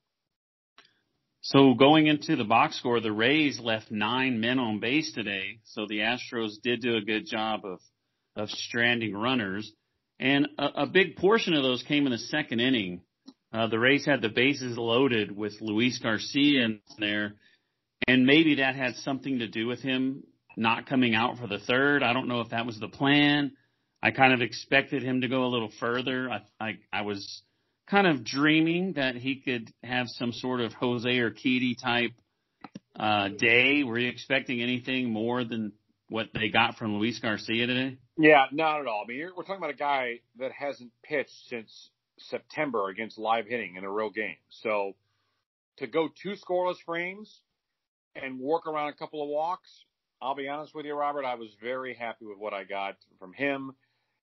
So 1.43 1.73
going 1.75 2.07
into 2.07 2.37
the 2.37 2.45
box 2.45 2.79
score, 2.79 3.01
the 3.01 3.13
Rays 3.13 3.59
left 3.59 3.91
nine 3.91 4.41
men 4.41 4.59
on 4.59 4.79
base 4.79 5.13
today. 5.13 5.61
So 5.65 5.87
the 5.87 6.01
Astros 6.01 6.61
did 6.63 6.83
do 6.83 6.97
a 6.97 7.01
good 7.01 7.27
job 7.27 7.65
of 7.65 7.81
of 8.37 8.49
stranding 8.51 9.13
runners, 9.13 9.71
and 10.21 10.49
a, 10.57 10.83
a 10.83 10.87
big 10.87 11.17
portion 11.17 11.53
of 11.55 11.63
those 11.63 11.83
came 11.83 12.07
in 12.07 12.13
the 12.13 12.19
second 12.19 12.61
inning. 12.61 13.01
Uh, 13.53 13.67
the 13.67 13.79
Rays 13.79 14.07
had 14.07 14.23
the 14.23 14.29
bases 14.29 14.79
loaded 14.79 15.37
with 15.37 15.61
Luis 15.61 15.99
Garcia 15.99 16.65
in 16.65 16.81
there, 16.99 17.35
and 18.07 18.25
maybe 18.25 18.57
that 18.57 18.77
had 18.77 18.95
something 18.97 19.41
to 19.41 19.49
do 19.49 19.67
with 19.67 19.81
him 19.81 20.23
not 20.57 20.87
coming 20.87 21.15
out 21.15 21.39
for 21.39 21.49
the 21.49 21.59
third. 21.59 22.03
I 22.03 22.13
don't 22.13 22.29
know 22.29 22.41
if 22.41 22.51
that 22.51 22.67
was 22.67 22.79
the 22.79 22.89
plan. 22.89 23.53
I 24.03 24.13
kind 24.13 24.33
of 24.33 24.43
expected 24.43 25.03
him 25.03 25.23
to 25.23 25.29
go 25.29 25.45
a 25.45 25.49
little 25.51 25.73
further. 25.81 26.31
I 26.31 26.43
I, 26.61 26.79
I 26.93 27.03
was 27.03 27.43
kind 27.91 28.07
of 28.07 28.25
dreaming 28.25 28.93
that 28.95 29.17
he 29.17 29.37
could 29.37 29.73
have 29.83 30.07
some 30.09 30.33
sort 30.33 30.61
of 30.61 30.73
Jose 30.75 31.09
Urquidy 31.09 31.75
type 31.83 32.13
uh, 32.99 33.29
day. 33.29 33.83
Were 33.83 33.99
you 33.99 34.09
expecting 34.09 34.63
anything 34.63 35.11
more 35.11 35.45
than 35.45 35.73
what 36.09 36.29
they 36.33 36.49
got 36.49 36.77
from 36.77 36.99
Luis 36.99 37.19
Garcia 37.19 37.67
today? 37.67 37.99
Yeah, 38.17 38.45
not 38.53 38.81
at 38.81 38.87
all. 38.87 39.03
I 39.05 39.09
mean, 39.09 39.31
we're 39.37 39.43
talking 39.43 39.57
about 39.57 39.71
a 39.71 39.75
guy 39.75 40.21
that 40.39 40.53
hasn't 40.53 40.91
pitched 41.03 41.35
since 41.49 41.91
September 42.19 42.89
against 42.89 43.19
live 43.19 43.47
hitting 43.47 43.77
in 43.77 43.85
a 43.85 43.91
real 43.91 44.11
game. 44.11 44.37
So 44.51 44.95
to 45.79 45.87
go 45.87 46.09
two 46.23 46.35
scoreless 46.35 46.77
frames 46.85 47.41
and 48.15 48.39
work 48.39 48.67
around 48.67 48.89
a 48.89 48.95
couple 48.95 49.23
of 49.23 49.29
walks, 49.29 49.69
I'll 50.23 50.35
be 50.35 50.49
honest 50.49 50.75
with 50.75 50.85
you, 50.85 50.95
Robert, 50.95 51.25
I 51.25 51.37
was 51.37 51.49
very 51.63 51.95
happy 51.95 52.27
with 52.27 52.39
what 52.39 52.53
I 52.53 52.65
got 52.65 52.97
from 53.19 53.33
him. 53.33 53.73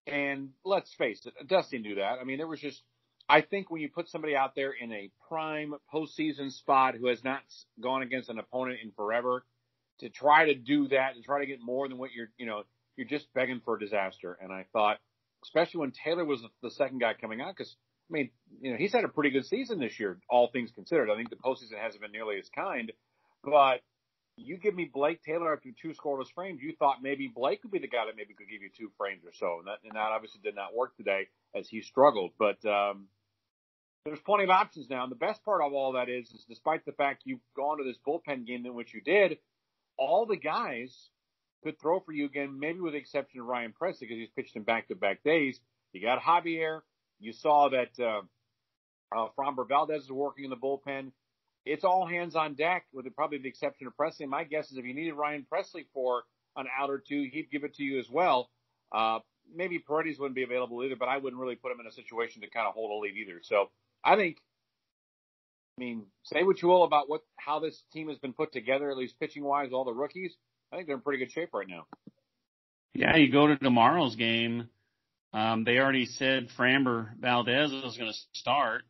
And 0.05 0.49
let's 0.63 0.93
face 0.97 1.25
it, 1.25 1.47
Dusty 1.47 1.79
knew 1.79 1.95
that. 1.95 2.19
I 2.21 2.23
mean, 2.23 2.37
there 2.37 2.47
was 2.47 2.61
just, 2.61 2.81
I 3.29 3.41
think 3.41 3.69
when 3.69 3.81
you 3.81 3.89
put 3.89 4.09
somebody 4.09 4.35
out 4.35 4.55
there 4.55 4.71
in 4.71 4.91
a 4.93 5.09
prime 5.27 5.73
postseason 5.93 6.51
spot 6.51 6.95
who 6.95 7.07
has 7.07 7.23
not 7.23 7.41
gone 7.79 8.01
against 8.01 8.29
an 8.29 8.39
opponent 8.39 8.79
in 8.83 8.91
forever, 8.91 9.45
to 9.99 10.09
try 10.09 10.45
to 10.45 10.55
do 10.55 10.87
that 10.89 11.15
and 11.15 11.23
try 11.23 11.39
to 11.39 11.45
get 11.45 11.59
more 11.61 11.87
than 11.89 11.97
what 11.97 12.11
you're, 12.11 12.29
you 12.37 12.45
know, 12.45 12.63
you're 12.95 13.07
just 13.07 13.33
begging 13.33 13.61
for 13.65 13.75
a 13.75 13.79
disaster. 13.79 14.37
And 14.41 14.51
I 14.51 14.65
thought, 14.71 14.99
especially 15.43 15.81
when 15.81 15.91
Taylor 15.91 16.23
was 16.23 16.41
the 16.61 16.71
second 16.71 16.99
guy 16.99 17.13
coming 17.19 17.41
out, 17.41 17.55
because 17.55 17.75
I 18.09 18.13
mean, 18.13 18.29
you 18.61 18.71
know, 18.71 18.77
he's 18.77 18.93
had 18.93 19.03
a 19.03 19.09
pretty 19.09 19.31
good 19.31 19.45
season 19.45 19.79
this 19.79 19.99
year, 19.99 20.19
all 20.29 20.49
things 20.51 20.71
considered. 20.71 21.09
I 21.09 21.15
think 21.15 21.29
the 21.29 21.35
postseason 21.35 21.81
hasn't 21.81 22.01
been 22.01 22.11
nearly 22.11 22.37
as 22.39 22.49
kind, 22.49 22.91
but 23.43 23.81
you 24.37 24.57
give 24.57 24.75
me 24.75 24.89
Blake 24.91 25.21
Taylor 25.23 25.53
after 25.53 25.69
two 25.81 25.93
scoreless 25.93 26.31
frames, 26.33 26.61
you 26.61 26.73
thought 26.77 26.97
maybe 27.01 27.27
Blake 27.33 27.63
would 27.63 27.71
be 27.71 27.79
the 27.79 27.87
guy 27.87 28.05
that 28.05 28.15
maybe 28.15 28.33
could 28.33 28.47
give 28.49 28.61
you 28.61 28.69
two 28.77 28.91
frames 28.97 29.23
or 29.25 29.33
so, 29.33 29.57
and 29.59 29.67
that, 29.67 29.79
and 29.83 29.95
that 29.95 30.11
obviously 30.13 30.39
did 30.43 30.55
not 30.55 30.75
work 30.75 30.95
today 30.95 31.27
as 31.55 31.67
he 31.67 31.81
struggled. 31.81 32.31
But 32.37 32.63
um, 32.65 33.07
there's 34.07 34.19
plenty 34.21 34.45
of 34.45 34.49
options 34.49 34.89
now, 34.89 35.03
and 35.03 35.11
the 35.11 35.17
best 35.17 35.43
part 35.43 35.61
of 35.61 35.73
all 35.73 35.93
that 35.93 36.07
is, 36.07 36.31
is 36.31 36.45
despite 36.47 36.85
the 36.85 36.93
fact 36.93 37.23
you've 37.25 37.41
gone 37.55 37.77
to 37.77 37.83
this 37.83 37.97
bullpen 38.07 38.47
game 38.47 38.65
in 38.65 38.73
which 38.73 38.93
you 38.93 39.01
did, 39.01 39.37
all 39.97 40.25
the 40.25 40.37
guys 40.37 41.09
could 41.63 41.79
throw 41.79 41.99
for 41.99 42.13
you 42.13 42.25
again, 42.25 42.57
maybe 42.57 42.79
with 42.79 42.93
the 42.93 42.99
exception 42.99 43.41
of 43.41 43.47
Ryan 43.47 43.73
Pressly 43.79 44.01
because 44.01 44.17
he's 44.17 44.29
pitched 44.29 44.55
in 44.55 44.63
back-to-back 44.63 45.23
days. 45.23 45.59
You 45.91 46.01
got 46.01 46.21
Javier. 46.21 46.81
You 47.19 47.33
saw 47.33 47.69
that 47.69 47.99
uh, 47.99 48.21
uh, 49.13 49.27
Framber 49.37 49.67
Valdez 49.67 50.03
is 50.03 50.11
working 50.11 50.45
in 50.45 50.51
the 50.51 50.55
bullpen. 50.55 51.11
It's 51.65 51.83
all 51.83 52.05
hands 52.05 52.35
on 52.35 52.53
deck, 52.53 52.85
with 52.93 53.03
the, 53.05 53.11
probably 53.11 53.39
the 53.39 53.49
exception 53.49 53.87
of 53.87 53.97
Pressly. 53.97 54.25
My 54.27 54.45
guess 54.45 54.71
is 54.71 54.77
if 54.77 54.85
you 54.85 54.93
needed 54.93 55.15
Ryan 55.15 55.45
Pressly 55.51 55.85
for 55.93 56.23
an 56.55 56.67
out 56.79 56.89
or 56.89 57.03
two, 57.05 57.27
he'd 57.31 57.51
give 57.51 57.65
it 57.65 57.75
to 57.75 57.83
you 57.83 57.99
as 57.99 58.09
well. 58.09 58.49
Uh, 58.95 59.19
maybe 59.53 59.79
Paredes 59.79 60.17
wouldn't 60.17 60.35
be 60.35 60.43
available 60.43 60.81
either, 60.83 60.95
but 60.95 61.09
I 61.09 61.17
wouldn't 61.17 61.41
really 61.41 61.55
put 61.55 61.71
him 61.71 61.79
in 61.81 61.87
a 61.87 61.91
situation 61.91 62.41
to 62.43 62.49
kind 62.49 62.67
of 62.67 62.73
hold 62.73 62.91
a 62.91 63.01
lead 63.01 63.17
either. 63.17 63.41
So 63.43 63.69
I 64.03 64.15
think 64.15 64.37
I 65.77 65.83
mean, 65.83 66.05
say 66.23 66.43
what 66.43 66.61
you 66.61 66.67
will 66.67 66.83
about 66.83 67.07
what 67.07 67.21
how 67.37 67.59
this 67.59 67.79
team 67.93 68.09
has 68.09 68.17
been 68.17 68.33
put 68.33 68.51
together, 68.51 68.89
at 68.89 68.97
least 68.97 69.19
pitching 69.19 69.43
wise, 69.43 69.69
all 69.71 69.85
the 69.85 69.93
rookies. 69.93 70.33
I 70.71 70.75
think 70.75 70.87
they're 70.87 70.95
in 70.95 71.01
pretty 71.01 71.23
good 71.23 71.31
shape 71.31 71.49
right 71.53 71.67
now. 71.67 71.85
Yeah, 72.93 73.15
you 73.15 73.31
go 73.31 73.47
to 73.47 73.57
tomorrow's 73.57 74.15
game. 74.15 74.69
Um, 75.33 75.63
they 75.63 75.77
already 75.77 76.05
said 76.05 76.47
Framber 76.57 77.09
Valdez 77.19 77.71
is 77.71 77.97
going 77.97 78.11
to 78.11 78.17
start. 78.33 78.83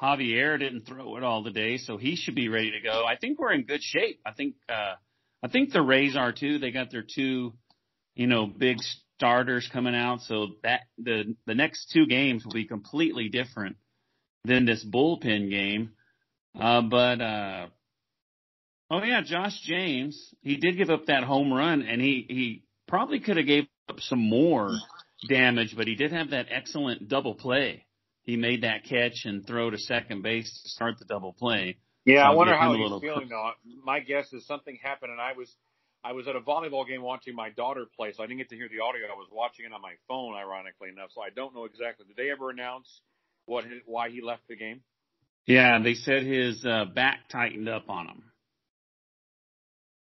Javier 0.00 0.58
didn't 0.58 0.82
throw 0.86 1.16
it 1.16 1.22
all 1.22 1.44
today, 1.44 1.78
so 1.78 1.96
he 1.96 2.16
should 2.16 2.34
be 2.34 2.48
ready 2.48 2.72
to 2.72 2.80
go. 2.80 3.04
I 3.06 3.16
think 3.16 3.38
we're 3.38 3.52
in 3.52 3.62
good 3.62 3.82
shape. 3.82 4.20
I 4.26 4.32
think 4.32 4.56
uh, 4.68 4.94
I 5.42 5.48
think 5.48 5.72
the 5.72 5.80
Rays 5.80 6.14
are 6.14 6.32
too. 6.32 6.58
They 6.58 6.72
got 6.72 6.90
their 6.90 7.04
two, 7.04 7.54
you 8.14 8.26
know, 8.26 8.46
big 8.46 8.78
starters 9.16 9.68
coming 9.72 9.94
out, 9.94 10.20
so 10.22 10.48
that 10.62 10.80
the 10.98 11.34
the 11.46 11.54
next 11.54 11.90
two 11.90 12.06
games 12.06 12.44
will 12.44 12.52
be 12.52 12.66
completely 12.66 13.30
different 13.30 13.76
than 14.44 14.66
this 14.66 14.84
bullpen 14.84 15.50
game. 15.50 15.92
Uh, 16.58 16.82
but, 16.82 17.20
uh, 17.20 17.66
oh 18.90 19.02
yeah, 19.02 19.22
Josh 19.24 19.58
James, 19.64 20.34
he 20.42 20.56
did 20.56 20.76
give 20.76 20.90
up 20.90 21.06
that 21.06 21.24
home 21.24 21.52
run 21.52 21.82
and 21.82 22.00
he, 22.00 22.26
he 22.28 22.64
probably 22.86 23.20
could 23.20 23.36
have 23.36 23.46
gave 23.46 23.66
up 23.88 24.00
some 24.00 24.20
more 24.20 24.70
damage, 25.28 25.74
but 25.76 25.86
he 25.86 25.94
did 25.94 26.12
have 26.12 26.30
that 26.30 26.46
excellent 26.50 27.08
double 27.08 27.34
play. 27.34 27.86
He 28.22 28.36
made 28.36 28.62
that 28.62 28.84
catch 28.84 29.24
and 29.24 29.46
throw 29.46 29.70
to 29.70 29.78
second 29.78 30.22
base 30.22 30.48
to 30.62 30.68
start 30.70 30.98
the 30.98 31.04
double 31.04 31.32
play. 31.32 31.76
Yeah, 32.04 32.24
so 32.24 32.32
I 32.32 32.34
wonder 32.34 32.56
how 32.56 32.74
he's 32.74 33.00
feeling 33.00 33.28
though. 33.28 33.50
My 33.82 34.00
guess 34.00 34.32
is 34.32 34.46
something 34.46 34.78
happened 34.82 35.12
and 35.12 35.20
I 35.20 35.32
was, 35.32 35.54
I 36.04 36.12
was 36.12 36.28
at 36.28 36.36
a 36.36 36.40
volleyball 36.40 36.86
game 36.86 37.02
watching 37.02 37.34
my 37.34 37.48
daughter 37.50 37.86
play, 37.96 38.12
so 38.12 38.22
I 38.22 38.26
didn't 38.26 38.38
get 38.38 38.50
to 38.50 38.56
hear 38.56 38.68
the 38.68 38.84
audio. 38.84 39.06
I 39.06 39.16
was 39.16 39.28
watching 39.32 39.64
it 39.64 39.72
on 39.72 39.80
my 39.80 39.94
phone, 40.06 40.34
ironically 40.34 40.90
enough, 40.90 41.08
so 41.14 41.22
I 41.22 41.30
don't 41.34 41.54
know 41.54 41.64
exactly. 41.64 42.04
Did 42.06 42.16
they 42.16 42.30
ever 42.30 42.50
announce 42.50 43.00
what 43.46 43.64
why 43.86 44.10
he 44.10 44.20
left 44.20 44.42
the 44.48 44.56
game? 44.56 44.80
Yeah, 45.46 45.78
they 45.82 45.94
said 45.94 46.22
his 46.22 46.64
uh, 46.64 46.86
back 46.86 47.28
tightened 47.30 47.68
up 47.68 47.90
on 47.90 48.06
him. 48.06 48.22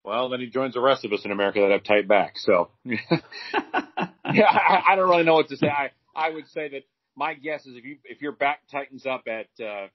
Well, 0.05 0.29
then 0.29 0.41
he 0.41 0.47
joins 0.47 0.75
the 0.75 0.81
rest 0.81 1.05
of 1.07 1.13
us 1.15 1.25
in 1.25 1.31
America 1.31 1.61
that 1.61 1.71
have 1.71 1.83
tight 1.83 2.07
backs. 2.07 2.45
So, 2.45 2.69
yeah, 2.85 2.99
I, 4.25 4.83
I 4.91 4.97
don't 4.97 5.09
really 5.09 5.25
know 5.25 5.35
what 5.35 5.49
to 5.49 5.57
say. 5.57 5.69
I 5.69 5.91
I 6.15 6.31
would 6.31 6.47
say 6.49 6.69
that 6.69 6.83
my 7.17 7.35
guess 7.35 7.65
is 7.65 7.77
if 7.77 7.85
you 7.85 7.97
if 8.05 8.21
your 8.21 8.33
back 8.33 8.61
tightens 8.71 9.07
up 9.07 9.25
at 9.27 9.65
uh, 9.65 9.87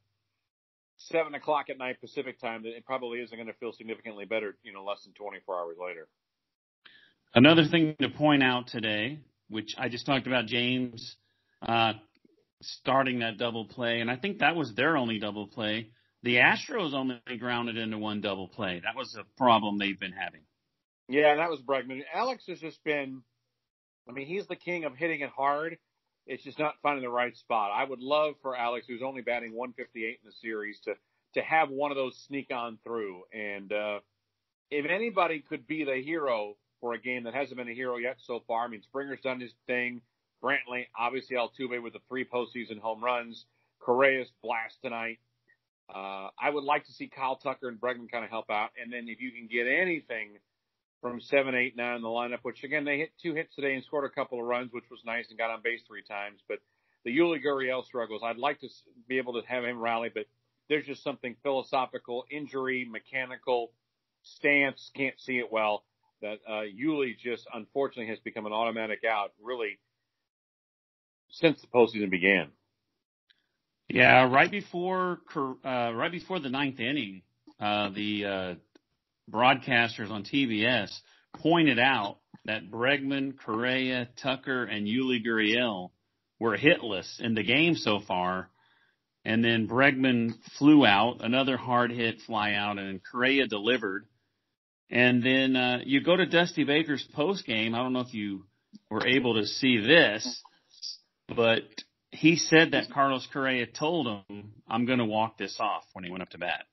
seven 0.98 1.36
o'clock 1.36 1.70
at 1.70 1.78
night 1.78 2.02
Pacific 2.02 2.40
time, 2.40 2.64
then 2.64 2.74
it 2.74 2.86
probably 2.86 3.20
isn't 3.20 3.36
going 3.36 3.48
to 3.48 3.54
feel 3.54 3.72
significantly 3.72 4.26
better. 4.26 4.56
You 4.64 4.74
know, 4.74 4.84
less 4.84 5.04
than 5.04 5.14
24 5.14 5.56
hours 5.56 5.78
later. 5.80 6.08
Another 7.36 7.66
thing 7.66 7.96
to 8.02 8.10
point 8.10 8.42
out 8.42 8.68
today, 8.68 9.20
which 9.50 9.76
I 9.78 9.90
just 9.90 10.08
talked 10.08 10.26
about, 10.26 10.48
James 10.48 11.16
uh, 11.62 11.94
starting 12.62 13.20
that 13.20 13.38
double 13.38 13.66
play, 13.66 14.02
and 14.02 14.10
I 14.10 14.16
think 14.16 14.40
that 14.40 14.56
was 14.56 14.74
their 14.74 14.98
only 14.98 15.20
double 15.20 15.48
play. 15.48 15.92
The 16.24 16.36
Astros 16.36 16.94
only 16.94 17.20
grounded 17.40 17.78
into 17.78 17.98
one 17.98 18.22
double 18.22 18.48
play. 18.48 18.82
That 18.84 18.96
was 18.96 19.16
a 19.18 19.24
problem 19.38 19.78
they've 19.78 20.00
been 20.00 20.12
having. 20.12 20.42
Yeah, 21.08 21.36
that 21.36 21.50
was 21.50 21.62
Bregman. 21.62 22.02
Alex 22.14 22.44
has 22.48 22.60
just 22.60 22.84
been, 22.84 23.24
I 24.08 24.12
mean, 24.12 24.28
he's 24.28 24.48
the 24.48 24.56
king 24.56 24.84
of 24.84 24.96
hitting 24.96 25.22
it 25.22 25.30
hard. 25.30 25.78
It's 26.28 26.44
just 26.44 26.60
not 26.60 26.76
finding 26.84 27.04
the 27.04 27.10
right 27.10 27.36
spot. 27.36 27.72
I 27.74 27.84
would 27.84 28.02
love 28.02 28.36
for 28.42 28.56
Alex, 28.56 28.86
who's 28.88 29.02
only 29.02 29.22
batting 29.22 29.56
158 29.56 30.20
in 30.22 30.30
the 30.30 30.34
series, 30.42 30.80
to 30.86 30.94
to 31.36 31.42
have 31.42 31.70
one 31.70 31.92
of 31.92 31.98
those 31.98 32.18
sneak 32.28 32.52
on 32.52 32.80
through. 32.84 33.22
And 33.34 33.72
uh, 33.72 34.00
if 34.72 34.86
anybody 34.90 35.44
could 35.48 35.68
be 35.68 35.84
the 35.84 36.02
hero 36.04 36.56
for 36.82 36.94
a 36.94 37.00
game 37.00 37.24
that 37.24 37.34
hasn't 37.34 37.58
been 37.58 37.70
a 37.70 37.74
hero 37.74 37.98
yet 37.98 38.18
so 38.20 38.44
far, 38.48 38.66
I 38.66 38.68
mean, 38.68 38.82
Springer's 38.82 39.22
done 39.22 39.40
his 39.40 39.54
thing. 39.68 40.02
Brantley, 40.44 40.88
obviously 40.98 41.36
Altuve 41.36 41.82
with 41.82 41.94
the 41.94 42.00
three 42.08 42.26
postseason 42.26 42.80
home 42.80 43.04
runs. 43.04 43.46
Correa's 43.80 44.32
blast 44.42 44.82
tonight. 44.82 45.20
Uh, 45.94 46.30
I 46.40 46.50
would 46.50 46.64
like 46.64 46.86
to 46.86 46.92
see 46.92 47.08
Kyle 47.08 47.36
Tucker 47.36 47.68
and 47.68 47.80
Bregman 47.80 48.12
kind 48.12 48.24
of 48.24 48.30
help 48.30 48.50
out. 48.50 48.70
And 48.82 48.92
then 48.94 49.08
if 49.08 49.22
you 49.22 49.32
can 49.32 49.48
get 49.48 49.68
anything 49.68 50.38
from 51.02 51.20
seven, 51.22 51.56
eight, 51.56 51.76
nine 51.76 51.96
in 51.96 52.02
the 52.02 52.10
lineup, 52.10 52.40
which 52.44 52.64
again, 52.64 52.86
they 52.86 52.98
hit 52.98 53.12
two 53.22 53.34
hits 53.34 53.56
today 53.56 53.74
and 53.74 53.84
scored 53.84 54.06
a 54.06 54.10
couple 54.10 54.40
of 54.40 54.46
runs, 54.46 54.72
which 54.72 54.90
was 54.92 55.00
nice 55.06 55.30
and 55.30 55.38
got 55.38 55.50
on 55.50 55.62
base 55.64 55.82
three 55.88 56.04
times. 56.04 56.42
But 56.48 56.60
the 57.06 57.18
Yuli 57.18 57.44
Gurriel 57.44 57.84
struggles, 57.84 58.22
I'd 58.24 58.38
like 58.38 58.60
to 58.62 58.70
be 59.08 59.18
able 59.18 59.42
to 59.42 59.48
have 59.48 59.64
him 59.64 59.80
rally, 59.80 60.10
but 60.14 60.26
there's 60.68 60.86
just 60.86 61.04
something 61.04 61.36
philosophical, 61.42 62.26
injury, 62.30 62.88
mechanical, 62.90 63.72
stance, 64.24 64.92
can't 64.94 65.20
see 65.20 65.40
it 65.40 65.52
well. 65.52 65.84
That 66.22 66.40
uh, 66.48 66.64
Yuli 66.64 67.18
just 67.18 67.48
unfortunately 67.54 68.10
has 68.10 68.20
become 68.20 68.46
an 68.46 68.52
automatic 68.52 69.00
out, 69.10 69.32
really 69.42 69.80
since 71.32 71.62
the 71.62 71.68
postseason 71.68 72.10
began. 72.10 72.48
Yeah, 73.88 74.32
right 74.32 74.52
before 74.52 75.20
uh, 75.36 75.92
right 75.94 76.12
before 76.12 76.40
the 76.40 76.50
ninth 76.50 76.80
inning, 76.80 77.24
uh, 77.60 77.90
the 77.90 78.26
uh, 78.26 78.56
broadcasters 79.32 80.12
on 80.12 80.24
TBS 80.24 80.92
pointed 81.38 81.80
out 81.80 82.18
that 82.46 82.70
Bregman, 82.70 83.34
Correa, 83.38 84.08
Tucker, 84.22 84.64
and 84.64 84.88
Yuli 84.88 85.26
Gurriel 85.26 85.92
were 86.40 86.58
hitless 86.58 87.20
in 87.20 87.34
the 87.34 87.44
game 87.44 87.76
so 87.76 88.00
far. 88.00 88.50
And 89.26 89.44
then 89.44 89.68
Bregman 89.68 90.34
flew 90.58 90.86
out, 90.86 91.18
another 91.20 91.58
hard 91.58 91.92
hit 91.92 92.22
fly 92.26 92.54
out, 92.54 92.80
and 92.80 93.02
Correa 93.04 93.48
delivered. 93.48 94.06
And 94.90 95.22
then 95.22 95.56
uh, 95.56 95.80
you 95.84 96.02
go 96.02 96.16
to 96.16 96.26
Dusty 96.26 96.64
Baker's 96.64 97.06
post 97.14 97.46
game. 97.46 97.76
I 97.76 97.80
don't 97.80 97.94
know 97.94 98.00
if 98.00 98.14
you 98.14 98.46
were 98.90 99.06
able 99.06 99.36
to 99.36 99.46
see 99.46 99.78
this, 99.78 100.42
but 101.36 101.64
he 102.12 102.36
said 102.36 102.72
that 102.72 102.92
Carlos 102.92 103.28
Correa 103.32 103.66
told 103.68 104.08
him, 104.08 104.54
"I'm 104.68 104.86
going 104.86 105.00
to 105.00 105.06
walk 105.06 105.38
this 105.38 105.58
off" 105.60 105.86
when 105.94 106.04
he 106.04 106.12
went 106.12 106.24
up 106.24 106.30
to 106.32 106.38
bat. 106.38 106.66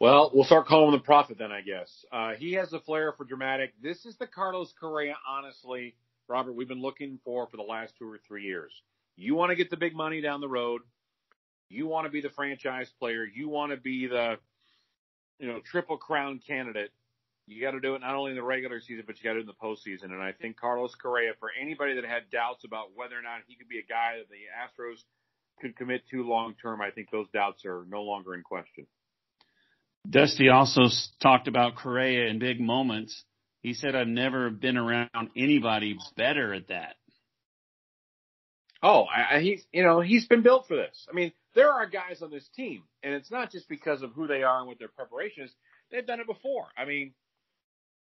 Well, 0.00 0.30
we'll 0.32 0.44
start 0.44 0.66
calling 0.66 0.92
him 0.94 1.00
the 1.00 1.04
prophet 1.04 1.38
then, 1.38 1.50
I 1.50 1.60
guess. 1.60 2.04
Uh, 2.12 2.34
he 2.34 2.52
has 2.52 2.72
a 2.72 2.78
flair 2.80 3.12
for 3.12 3.24
dramatic. 3.24 3.72
This 3.82 4.06
is 4.06 4.16
the 4.16 4.28
Carlos 4.28 4.72
Correa, 4.78 5.16
honestly, 5.28 5.96
Robert, 6.28 6.52
we've 6.52 6.68
been 6.68 6.82
looking 6.82 7.18
for 7.24 7.48
for 7.48 7.56
the 7.56 7.62
last 7.62 7.94
two 7.98 8.08
or 8.08 8.20
three 8.28 8.44
years. 8.44 8.70
You 9.16 9.34
want 9.34 9.50
to 9.50 9.56
get 9.56 9.70
the 9.70 9.76
big 9.76 9.96
money 9.96 10.20
down 10.20 10.40
the 10.40 10.48
road. 10.48 10.82
You 11.68 11.86
want 11.86 12.06
to 12.06 12.10
be 12.10 12.20
the 12.20 12.30
franchise 12.30 12.88
player. 13.00 13.24
You 13.24 13.48
want 13.48 13.72
to 13.72 13.76
be 13.76 14.06
the, 14.06 14.36
you 15.38 15.48
know, 15.48 15.60
triple 15.64 15.96
crown 15.96 16.40
candidate 16.46 16.90
you 17.48 17.62
got 17.62 17.72
to 17.72 17.80
do 17.80 17.94
it 17.94 18.00
not 18.00 18.14
only 18.14 18.30
in 18.30 18.36
the 18.36 18.42
regular 18.42 18.80
season, 18.80 19.04
but 19.06 19.18
you 19.18 19.24
got 19.24 19.34
to 19.34 19.42
do 19.42 19.48
it 19.48 19.50
in 19.50 19.54
the 19.54 19.62
postseason. 19.62 20.12
And 20.12 20.22
I 20.22 20.32
think 20.32 20.58
Carlos 20.58 20.94
Correa, 20.94 21.32
for 21.40 21.50
anybody 21.60 21.94
that 21.94 22.04
had 22.04 22.30
doubts 22.30 22.64
about 22.64 22.90
whether 22.94 23.18
or 23.18 23.22
not 23.22 23.40
he 23.46 23.56
could 23.56 23.68
be 23.68 23.78
a 23.78 23.86
guy 23.86 24.18
that 24.18 24.28
the 24.28 24.44
Astros 24.52 24.98
could 25.60 25.76
commit 25.76 26.02
to 26.10 26.22
long 26.28 26.54
term, 26.60 26.80
I 26.80 26.90
think 26.90 27.10
those 27.10 27.28
doubts 27.32 27.64
are 27.64 27.84
no 27.88 28.02
longer 28.02 28.34
in 28.34 28.42
question. 28.42 28.86
Dusty 30.08 30.48
also 30.48 30.82
talked 31.20 31.48
about 31.48 31.76
Correa 31.76 32.28
in 32.28 32.38
big 32.38 32.60
moments. 32.60 33.24
He 33.60 33.74
said, 33.74 33.94
I've 33.94 34.06
never 34.06 34.50
been 34.50 34.76
around 34.76 35.30
anybody 35.36 35.98
better 36.16 36.54
at 36.54 36.68
that. 36.68 36.94
Oh, 38.82 39.04
I, 39.04 39.36
I, 39.36 39.40
he's 39.40 39.64
you 39.72 39.82
know 39.82 40.00
he's 40.00 40.26
been 40.26 40.42
built 40.42 40.68
for 40.68 40.76
this. 40.76 41.06
I 41.10 41.14
mean, 41.14 41.32
there 41.54 41.72
are 41.72 41.86
guys 41.86 42.22
on 42.22 42.30
this 42.30 42.48
team, 42.54 42.84
and 43.02 43.12
it's 43.12 43.30
not 43.30 43.50
just 43.50 43.68
because 43.68 44.02
of 44.02 44.12
who 44.12 44.28
they 44.28 44.44
are 44.44 44.60
and 44.60 44.68
what 44.68 44.78
their 44.78 44.88
preparation 44.88 45.44
is. 45.44 45.50
They've 45.90 46.06
done 46.06 46.20
it 46.20 46.26
before. 46.26 46.66
I 46.76 46.84
mean, 46.84 47.12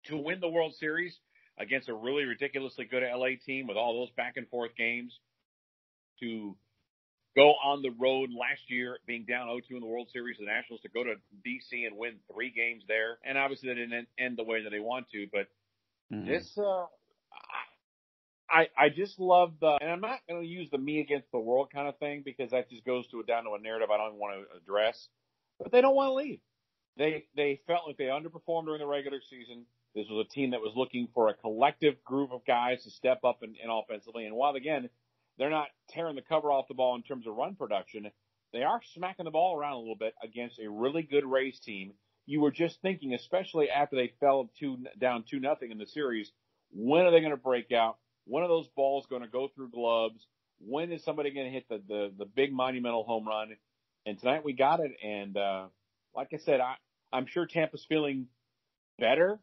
to 0.08 0.16
win 0.16 0.40
the 0.40 0.48
World 0.48 0.74
Series 0.74 1.18
against 1.58 1.88
a 1.88 1.94
really 1.94 2.24
ridiculously 2.24 2.84
good 2.84 3.02
LA 3.02 3.30
team 3.44 3.66
with 3.66 3.76
all 3.76 4.00
those 4.00 4.10
back 4.16 4.34
and 4.36 4.48
forth 4.48 4.74
games, 4.76 5.18
to 6.20 6.56
go 7.36 7.52
on 7.62 7.82
the 7.82 7.90
road 7.98 8.30
last 8.30 8.62
year 8.68 8.98
being 9.06 9.24
down 9.28 9.48
0-2 9.48 9.62
in 9.70 9.80
the 9.80 9.86
World 9.86 10.08
Series, 10.12 10.38
the 10.38 10.46
Nationals 10.46 10.80
to 10.82 10.88
go 10.88 11.04
to 11.04 11.14
DC 11.46 11.86
and 11.86 11.96
win 11.96 12.14
three 12.32 12.50
games 12.50 12.82
there, 12.88 13.18
and 13.24 13.36
obviously 13.36 13.68
they 13.68 13.74
didn't 13.74 14.08
end 14.18 14.38
the 14.38 14.44
way 14.44 14.62
that 14.62 14.70
they 14.70 14.80
want 14.80 15.08
to, 15.10 15.26
but 15.32 15.46
mm-hmm. 16.12 16.26
this. 16.26 16.56
uh 16.58 16.86
I 18.48 18.68
I 18.78 18.88
just 18.88 19.18
love 19.18 19.54
the, 19.60 19.76
and 19.80 19.90
I'm 19.90 20.00
not 20.00 20.20
going 20.28 20.40
to 20.40 20.46
use 20.46 20.70
the 20.70 20.78
me 20.78 21.00
against 21.00 21.30
the 21.32 21.38
world 21.38 21.68
kind 21.72 21.88
of 21.88 21.98
thing 21.98 22.22
because 22.24 22.52
that 22.52 22.70
just 22.70 22.84
goes 22.84 23.06
to 23.08 23.20
a, 23.20 23.24
down 23.24 23.44
to 23.44 23.54
a 23.54 23.60
narrative 23.60 23.88
I 23.90 23.96
don't 23.96 24.14
want 24.14 24.34
to 24.38 24.56
address. 24.56 25.08
But 25.58 25.72
they 25.72 25.80
don't 25.80 25.96
want 25.96 26.10
to 26.10 26.14
leave. 26.14 26.40
They 26.96 27.24
they 27.34 27.60
felt 27.66 27.86
like 27.86 27.96
they 27.96 28.04
underperformed 28.04 28.66
during 28.66 28.80
the 28.80 28.86
regular 28.86 29.20
season. 29.28 29.66
This 29.96 30.08
was 30.10 30.26
a 30.26 30.32
team 30.32 30.50
that 30.50 30.60
was 30.60 30.74
looking 30.76 31.08
for 31.14 31.28
a 31.28 31.34
collective 31.34 32.04
group 32.04 32.30
of 32.30 32.44
guys 32.46 32.84
to 32.84 32.90
step 32.90 33.24
up 33.24 33.42
in, 33.42 33.54
in 33.62 33.70
offensively. 33.70 34.26
And 34.26 34.36
while 34.36 34.54
again 34.54 34.90
they're 35.38 35.50
not 35.50 35.68
tearing 35.88 36.16
the 36.16 36.22
cover 36.22 36.52
off 36.52 36.68
the 36.68 36.74
ball 36.74 36.94
in 36.96 37.02
terms 37.02 37.26
of 37.26 37.34
run 37.34 37.56
production, 37.56 38.10
they 38.52 38.62
are 38.62 38.80
smacking 38.94 39.24
the 39.24 39.30
ball 39.30 39.56
around 39.56 39.72
a 39.72 39.78
little 39.78 39.96
bit 39.96 40.14
against 40.22 40.60
a 40.60 40.70
really 40.70 41.02
good 41.02 41.24
Rays 41.24 41.58
team. 41.58 41.94
You 42.26 42.40
were 42.40 42.50
just 42.50 42.80
thinking, 42.82 43.14
especially 43.14 43.70
after 43.70 43.96
they 43.96 44.12
fell 44.20 44.50
two 44.58 44.78
down 44.98 45.24
two 45.28 45.40
nothing 45.40 45.70
in 45.70 45.78
the 45.78 45.86
series, 45.86 46.30
when 46.70 47.06
are 47.06 47.10
they 47.10 47.20
going 47.20 47.30
to 47.30 47.36
break 47.36 47.72
out? 47.72 47.96
When 48.26 48.42
are 48.44 48.48
those 48.48 48.68
balls 48.68 49.06
going 49.08 49.22
to 49.22 49.28
go 49.28 49.48
through 49.54 49.70
gloves? 49.70 50.26
When 50.58 50.92
is 50.92 51.04
somebody 51.04 51.30
going 51.30 51.46
to 51.46 51.52
hit 51.52 51.68
the, 51.68 51.82
the, 51.86 52.12
the 52.18 52.24
big 52.24 52.52
monumental 52.52 53.04
home 53.04 53.26
run? 53.26 53.56
And 54.04 54.18
tonight 54.18 54.44
we 54.44 54.52
got 54.52 54.80
it. 54.80 54.92
And, 55.02 55.36
uh, 55.36 55.66
like 56.14 56.28
I 56.32 56.38
said, 56.38 56.60
I, 56.60 56.74
I'm 57.12 57.26
sure 57.26 57.46
Tampa's 57.46 57.84
feeling 57.88 58.26
better, 58.98 59.38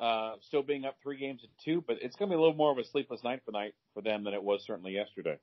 uh, 0.00 0.34
still 0.40 0.62
being 0.62 0.84
up 0.84 0.96
three 1.02 1.18
games 1.18 1.42
to 1.42 1.48
two, 1.64 1.84
but 1.86 1.98
it's 2.00 2.16
going 2.16 2.30
to 2.30 2.34
be 2.34 2.36
a 2.36 2.40
little 2.40 2.56
more 2.56 2.72
of 2.72 2.78
a 2.78 2.84
sleepless 2.84 3.22
night 3.22 3.42
for 3.44 3.52
night 3.52 3.74
for 3.94 4.02
them 4.02 4.24
than 4.24 4.34
it 4.34 4.42
was 4.42 4.64
certainly 4.66 4.92
yesterday. 4.92 5.38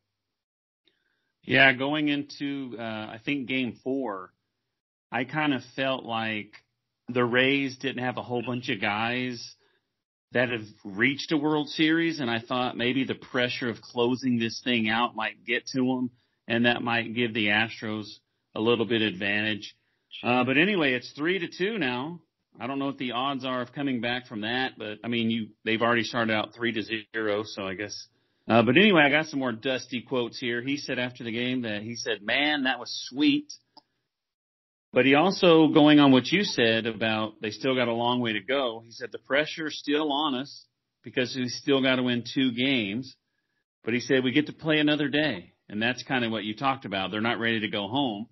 Yeah, 1.43 1.71
going 1.73 2.09
into, 2.09 2.75
uh, 2.77 2.81
I 2.81 3.19
think 3.23 3.47
game 3.47 3.77
four, 3.83 4.33
I 5.11 5.23
kind 5.23 5.53
of 5.53 5.61
felt 5.75 6.03
like 6.03 6.51
the 7.07 7.23
Rays 7.23 7.77
didn't 7.77 8.03
have 8.03 8.17
a 8.17 8.23
whole 8.23 8.41
bunch 8.41 8.69
of 8.69 8.81
guys 8.81 9.55
that 10.33 10.49
have 10.49 10.65
reached 10.83 11.31
a 11.31 11.37
World 11.37 11.69
Series, 11.69 12.19
and 12.19 12.29
I 12.29 12.39
thought 12.39 12.75
maybe 12.75 13.05
the 13.05 13.15
pressure 13.15 13.69
of 13.69 13.81
closing 13.81 14.39
this 14.39 14.59
thing 14.61 14.89
out 14.89 15.15
might 15.15 15.45
get 15.45 15.67
to 15.67 15.79
them, 15.79 16.11
and 16.47 16.65
that 16.65 16.81
might 16.81 17.15
give 17.15 17.33
the 17.33 17.47
Astros 17.47 18.07
a 18.53 18.59
little 18.59 18.85
bit 18.85 19.01
advantage. 19.01 19.73
Uh, 20.23 20.43
but 20.43 20.57
anyway, 20.57 20.93
it's 20.93 21.11
three 21.11 21.39
to 21.39 21.47
two 21.47 21.77
now. 21.77 22.19
I 22.59 22.67
don't 22.67 22.79
know 22.79 22.87
what 22.87 22.97
the 22.97 23.11
odds 23.11 23.45
are 23.45 23.61
of 23.61 23.73
coming 23.73 24.01
back 24.01 24.27
from 24.27 24.41
that, 24.41 24.73
but 24.77 24.97
I 25.03 25.07
mean, 25.07 25.29
you 25.29 25.49
they've 25.63 25.81
already 25.81 26.03
started 26.03 26.33
out 26.33 26.53
three 26.55 26.71
to 26.71 26.81
zero, 26.81 27.43
so 27.45 27.63
I 27.63 27.75
guess. 27.75 27.95
Uh, 28.47 28.63
but 28.63 28.77
anyway, 28.77 29.01
I 29.03 29.09
got 29.09 29.27
some 29.27 29.39
more 29.39 29.51
dusty 29.51 30.01
quotes 30.01 30.39
here. 30.39 30.61
He 30.61 30.77
said 30.77 30.99
after 30.99 31.23
the 31.23 31.31
game 31.31 31.63
that 31.63 31.81
he 31.81 31.95
said, 31.95 32.21
"Man, 32.21 32.63
that 32.63 32.79
was 32.79 32.91
sweet." 33.09 33.51
But 34.93 35.05
he 35.05 35.15
also, 35.15 35.67
going 35.67 35.99
on 35.99 36.11
what 36.11 36.27
you 36.27 36.43
said 36.43 36.87
about 36.87 37.41
they 37.41 37.51
still 37.51 37.75
got 37.75 37.87
a 37.87 37.93
long 37.93 38.21
way 38.21 38.33
to 38.33 38.41
go, 38.41 38.81
he 38.83 38.91
said 38.91 39.09
the 39.11 39.19
pressure's 39.19 39.77
still 39.77 40.11
on 40.11 40.33
us 40.33 40.65
because 41.03 41.35
we 41.35 41.47
still 41.49 41.81
got 41.81 41.97
to 41.97 42.03
win 42.03 42.23
two 42.33 42.51
games. 42.51 43.15
But 43.83 43.93
he 43.93 43.99
said 43.99 44.23
we 44.23 44.31
get 44.31 44.47
to 44.47 44.53
play 44.53 44.79
another 44.79 45.07
day. 45.09 45.53
And 45.69 45.81
that's 45.81 46.01
kind 46.03 46.23
of 46.23 46.31
what 46.31 46.45
you 46.45 46.55
talked 46.55 46.85
about. 46.85 47.11
They're 47.11 47.21
not 47.21 47.39
ready 47.39 47.59
to 47.59 47.67
go 47.67 47.87
home. 47.87 48.27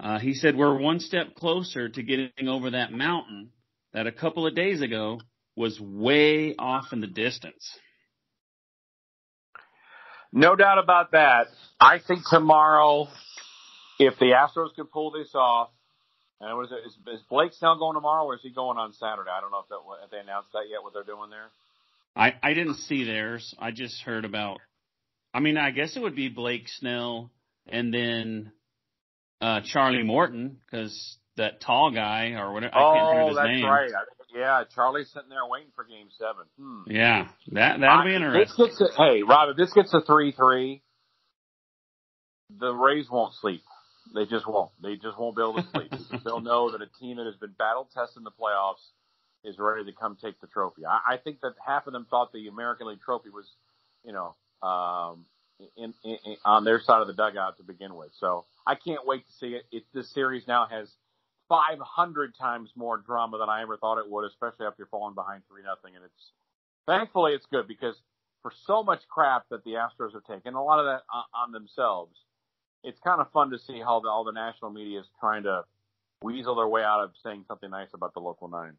Uh, 0.00 0.18
he 0.18 0.34
said 0.34 0.56
we're 0.56 0.78
one 0.78 1.00
step 1.00 1.34
closer 1.34 1.88
to 1.88 2.02
getting 2.02 2.48
over 2.48 2.70
that 2.70 2.92
mountain 2.92 3.50
that 3.92 4.06
a 4.06 4.12
couple 4.12 4.46
of 4.46 4.54
days 4.54 4.80
ago 4.80 5.20
was 5.54 5.78
way 5.80 6.54
off 6.58 6.92
in 6.92 7.00
the 7.00 7.06
distance. 7.06 7.78
No 10.32 10.56
doubt 10.56 10.78
about 10.78 11.12
that. 11.12 11.48
I 11.78 11.98
think 11.98 12.22
tomorrow 12.28 13.08
if 13.98 14.18
the 14.18 14.32
Astros 14.32 14.74
can 14.74 14.86
pull 14.86 15.10
this 15.10 15.34
off, 15.34 15.70
and 16.40 16.56
was 16.56 16.72
it, 16.72 16.86
is, 16.86 16.96
is 17.14 17.24
Blake 17.28 17.52
Snell 17.52 17.78
going 17.78 17.94
tomorrow, 17.94 18.24
or 18.24 18.34
is 18.34 18.40
he 18.42 18.50
going 18.50 18.78
on 18.78 18.92
Saturday? 18.94 19.30
I 19.30 19.40
don't 19.40 19.50
know 19.50 19.60
if, 19.60 19.68
that, 19.68 19.78
if 20.04 20.10
they 20.10 20.18
announced 20.18 20.48
that 20.52 20.64
yet. 20.68 20.82
What 20.82 20.92
they're 20.92 21.04
doing 21.04 21.30
there? 21.30 21.50
I 22.16 22.34
I 22.42 22.54
didn't 22.54 22.76
see 22.76 23.04
theirs. 23.04 23.54
I 23.58 23.70
just 23.70 24.02
heard 24.02 24.24
about. 24.24 24.58
I 25.34 25.40
mean, 25.40 25.56
I 25.56 25.70
guess 25.70 25.96
it 25.96 26.02
would 26.02 26.16
be 26.16 26.28
Blake 26.28 26.68
Snell 26.68 27.30
and 27.66 27.92
then 27.92 28.52
uh 29.42 29.60
Charlie 29.64 30.04
Morton 30.04 30.58
because 30.64 31.18
that 31.36 31.60
tall 31.60 31.90
guy 31.90 32.32
or 32.38 32.52
whatever. 32.52 32.74
I 32.74 32.94
can't 32.94 33.18
oh, 33.18 33.28
his 33.28 33.36
that's 33.36 33.48
name. 33.48 33.64
right. 33.64 33.90
Yeah, 34.34 34.64
Charlie's 34.74 35.10
sitting 35.12 35.28
there 35.28 35.44
waiting 35.46 35.68
for 35.74 35.84
Game 35.84 36.08
Seven. 36.18 36.46
Hmm. 36.58 36.90
Yeah, 36.90 37.28
that 37.52 37.80
that'll 37.80 38.04
be 38.04 38.14
interesting. 38.14 38.64
This 38.64 38.78
gets 38.78 38.80
a, 38.80 38.96
hey, 38.96 39.22
Rob, 39.22 39.50
if 39.50 39.56
this 39.56 39.72
gets 39.74 39.92
a 39.92 40.00
three-three, 40.00 40.82
the 42.58 42.72
Rays 42.72 43.10
won't 43.10 43.34
sleep. 43.34 43.62
They 44.14 44.24
just 44.24 44.46
won't. 44.46 44.70
They 44.82 44.94
just 44.94 45.18
won't 45.18 45.36
be 45.36 45.42
able 45.42 45.62
to 45.62 45.68
sleep. 45.70 45.92
They'll 46.24 46.40
know 46.40 46.70
that 46.72 46.80
a 46.80 46.88
team 47.00 47.16
that 47.16 47.26
has 47.26 47.36
been 47.36 47.54
battle 47.58 47.88
tested 47.94 48.18
in 48.18 48.24
the 48.24 48.30
playoffs 48.30 48.82
is 49.44 49.58
ready 49.58 49.84
to 49.84 49.92
come 49.92 50.16
take 50.22 50.40
the 50.40 50.46
trophy. 50.46 50.82
I, 50.86 51.14
I 51.14 51.16
think 51.16 51.40
that 51.40 51.54
half 51.64 51.86
of 51.86 51.92
them 51.92 52.06
thought 52.08 52.32
the 52.32 52.48
American 52.48 52.86
League 52.86 53.00
trophy 53.00 53.30
was, 53.30 53.46
you 54.04 54.12
know, 54.12 54.34
um, 54.66 55.26
in, 55.76 55.94
in, 56.04 56.18
in, 56.24 56.36
on 56.44 56.64
their 56.64 56.80
side 56.80 57.00
of 57.00 57.06
the 57.06 57.14
dugout 57.14 57.56
to 57.58 57.64
begin 57.64 57.94
with. 57.94 58.10
So 58.18 58.44
I 58.66 58.74
can't 58.74 59.06
wait 59.06 59.26
to 59.26 59.32
see 59.32 59.54
it. 59.54 59.64
it. 59.72 59.84
This 59.92 60.12
series 60.12 60.46
now 60.46 60.66
has 60.70 60.88
500 61.48 62.34
times 62.36 62.70
more 62.76 62.98
drama 62.98 63.38
than 63.38 63.48
I 63.48 63.62
ever 63.62 63.76
thought 63.76 63.98
it 63.98 64.10
would, 64.10 64.24
especially 64.24 64.66
after 64.66 64.86
falling 64.86 65.14
behind 65.14 65.42
three 65.48 65.62
nothing. 65.62 65.96
And 65.96 66.04
it's 66.04 66.32
thankfully 66.86 67.32
it's 67.32 67.46
good 67.46 67.68
because 67.68 67.96
for 68.42 68.52
so 68.66 68.82
much 68.82 69.00
crap 69.08 69.44
that 69.50 69.64
the 69.64 69.72
Astros 69.72 70.14
have 70.14 70.24
taken, 70.24 70.54
a 70.54 70.62
lot 70.62 70.78
of 70.80 70.86
that 70.86 71.02
on, 71.34 71.52
themselves 71.52 72.16
it's 72.84 72.98
kind 73.00 73.20
of 73.20 73.30
fun 73.32 73.50
to 73.50 73.58
see 73.58 73.80
how 73.80 74.00
the, 74.00 74.08
all 74.08 74.24
the 74.24 74.32
national 74.32 74.70
media 74.70 75.00
is 75.00 75.06
trying 75.20 75.44
to 75.44 75.62
weasel 76.22 76.54
their 76.56 76.68
way 76.68 76.82
out 76.82 77.02
of 77.02 77.10
saying 77.22 77.44
something 77.46 77.70
nice 77.70 77.88
about 77.94 78.14
the 78.14 78.20
local 78.20 78.48
nine. 78.48 78.74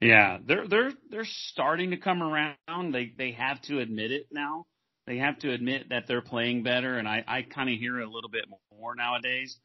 Yeah, 0.00 0.38
they're 0.44 0.66
they're 0.66 0.92
they're 1.08 1.24
starting 1.24 1.90
to 1.90 1.96
come 1.96 2.22
around. 2.22 2.92
They 2.92 3.12
they 3.16 3.32
have 3.32 3.60
to 3.62 3.78
admit 3.78 4.10
it 4.10 4.26
now. 4.32 4.66
They 5.06 5.18
have 5.18 5.38
to 5.40 5.52
admit 5.52 5.90
that 5.90 6.04
they're 6.08 6.22
playing 6.22 6.62
better, 6.62 6.98
and 6.98 7.06
I 7.06 7.24
I 7.26 7.42
kind 7.42 7.68
of 7.68 7.78
hear 7.78 8.00
a 8.00 8.10
little 8.10 8.30
bit 8.30 8.46
more 8.78 8.94
nowadays. 8.94 9.56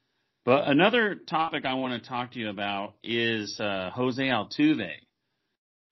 But 0.46 0.68
another 0.68 1.16
topic 1.16 1.66
I 1.66 1.76
want 1.76 2.02
to 2.02 2.10
talk 2.10 2.32
to 2.32 2.40
you 2.40 2.50
about 2.50 2.96
is 3.04 3.60
uh, 3.60 3.92
Jose 3.94 4.24
Altuve. 4.24 4.92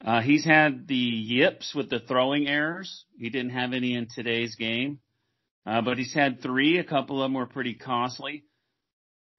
Uh, 0.03 0.21
he's 0.21 0.45
had 0.45 0.87
the 0.87 0.95
yips 0.95 1.73
with 1.73 1.89
the 1.89 1.99
throwing 1.99 2.47
errors. 2.47 3.05
He 3.17 3.29
didn't 3.29 3.51
have 3.51 3.73
any 3.73 3.95
in 3.95 4.07
today's 4.13 4.55
game. 4.55 4.99
Uh, 5.65 5.81
but 5.81 5.97
he's 5.97 6.13
had 6.13 6.41
three. 6.41 6.77
A 6.77 6.83
couple 6.83 7.21
of 7.21 7.25
them 7.25 7.33
were 7.33 7.45
pretty 7.45 7.73
costly. 7.73 8.45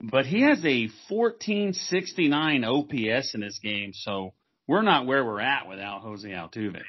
But 0.01 0.27
he 0.27 0.43
has 0.43 0.65
a 0.65 0.89
1469 1.09 2.65
OPS 2.65 3.35
in 3.35 3.41
this 3.41 3.59
game, 3.61 3.93
so 3.95 4.35
we're 4.69 4.83
not 4.83 5.07
where 5.07 5.25
we're 5.25 5.41
at 5.41 5.69
without 5.69 6.03
Jose 6.03 6.29
Altuve. 6.29 6.83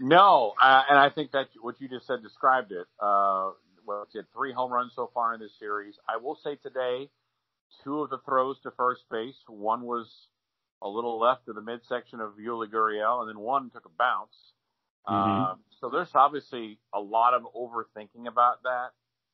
No, 0.00 0.54
uh, 0.62 0.82
and 0.88 0.98
I 0.98 1.10
think 1.10 1.32
that 1.32 1.48
what 1.60 1.80
you 1.80 1.88
just 1.88 2.06
said 2.06 2.22
described 2.22 2.72
it. 2.72 2.86
Uh, 3.00 3.50
well, 3.86 4.06
he 4.12 4.18
had 4.18 4.26
three 4.32 4.52
home 4.52 4.72
runs 4.72 4.92
so 4.94 5.10
far 5.12 5.34
in 5.34 5.40
this 5.40 5.52
series. 5.58 5.94
I 6.08 6.18
will 6.18 6.38
say 6.42 6.56
today, 6.56 7.10
two 7.82 8.02
of 8.02 8.10
the 8.10 8.18
throws 8.18 8.60
to 8.60 8.70
first 8.72 9.02
base, 9.10 9.36
one 9.48 9.82
was 9.82 10.06
a 10.82 10.88
little 10.88 11.18
left 11.18 11.48
of 11.48 11.56
the 11.56 11.62
midsection 11.62 12.20
of 12.20 12.34
Yuli 12.40 12.68
Gurriel, 12.68 13.20
and 13.20 13.28
then 13.28 13.38
one 13.40 13.70
took 13.70 13.86
a 13.86 13.90
bounce. 13.98 14.36
Mm-hmm. 15.08 15.50
Um, 15.50 15.60
so 15.80 15.88
there's 15.88 16.10
obviously 16.14 16.78
a 16.94 17.00
lot 17.00 17.34
of 17.34 17.42
overthinking 17.56 18.26
about 18.28 18.62
that, 18.62 18.90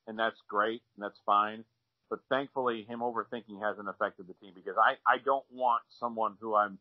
and 0.07 0.19
that's 0.19 0.41
great 0.49 0.83
and 0.97 1.05
that's 1.05 1.19
fine. 1.27 1.65
But 2.09 2.21
thankfully, 2.29 2.85
him 2.89 3.01
overthinking 3.01 3.61
hasn't 3.63 3.89
affected 3.89 4.29
the 4.29 4.35
team 4.35 4.53
because 4.55 4.77
I, 4.79 4.95
I 5.07 5.19
don't 5.19 5.45
want 5.51 5.83
someone 5.99 6.37
who 6.41 6.55
I'm 6.55 6.79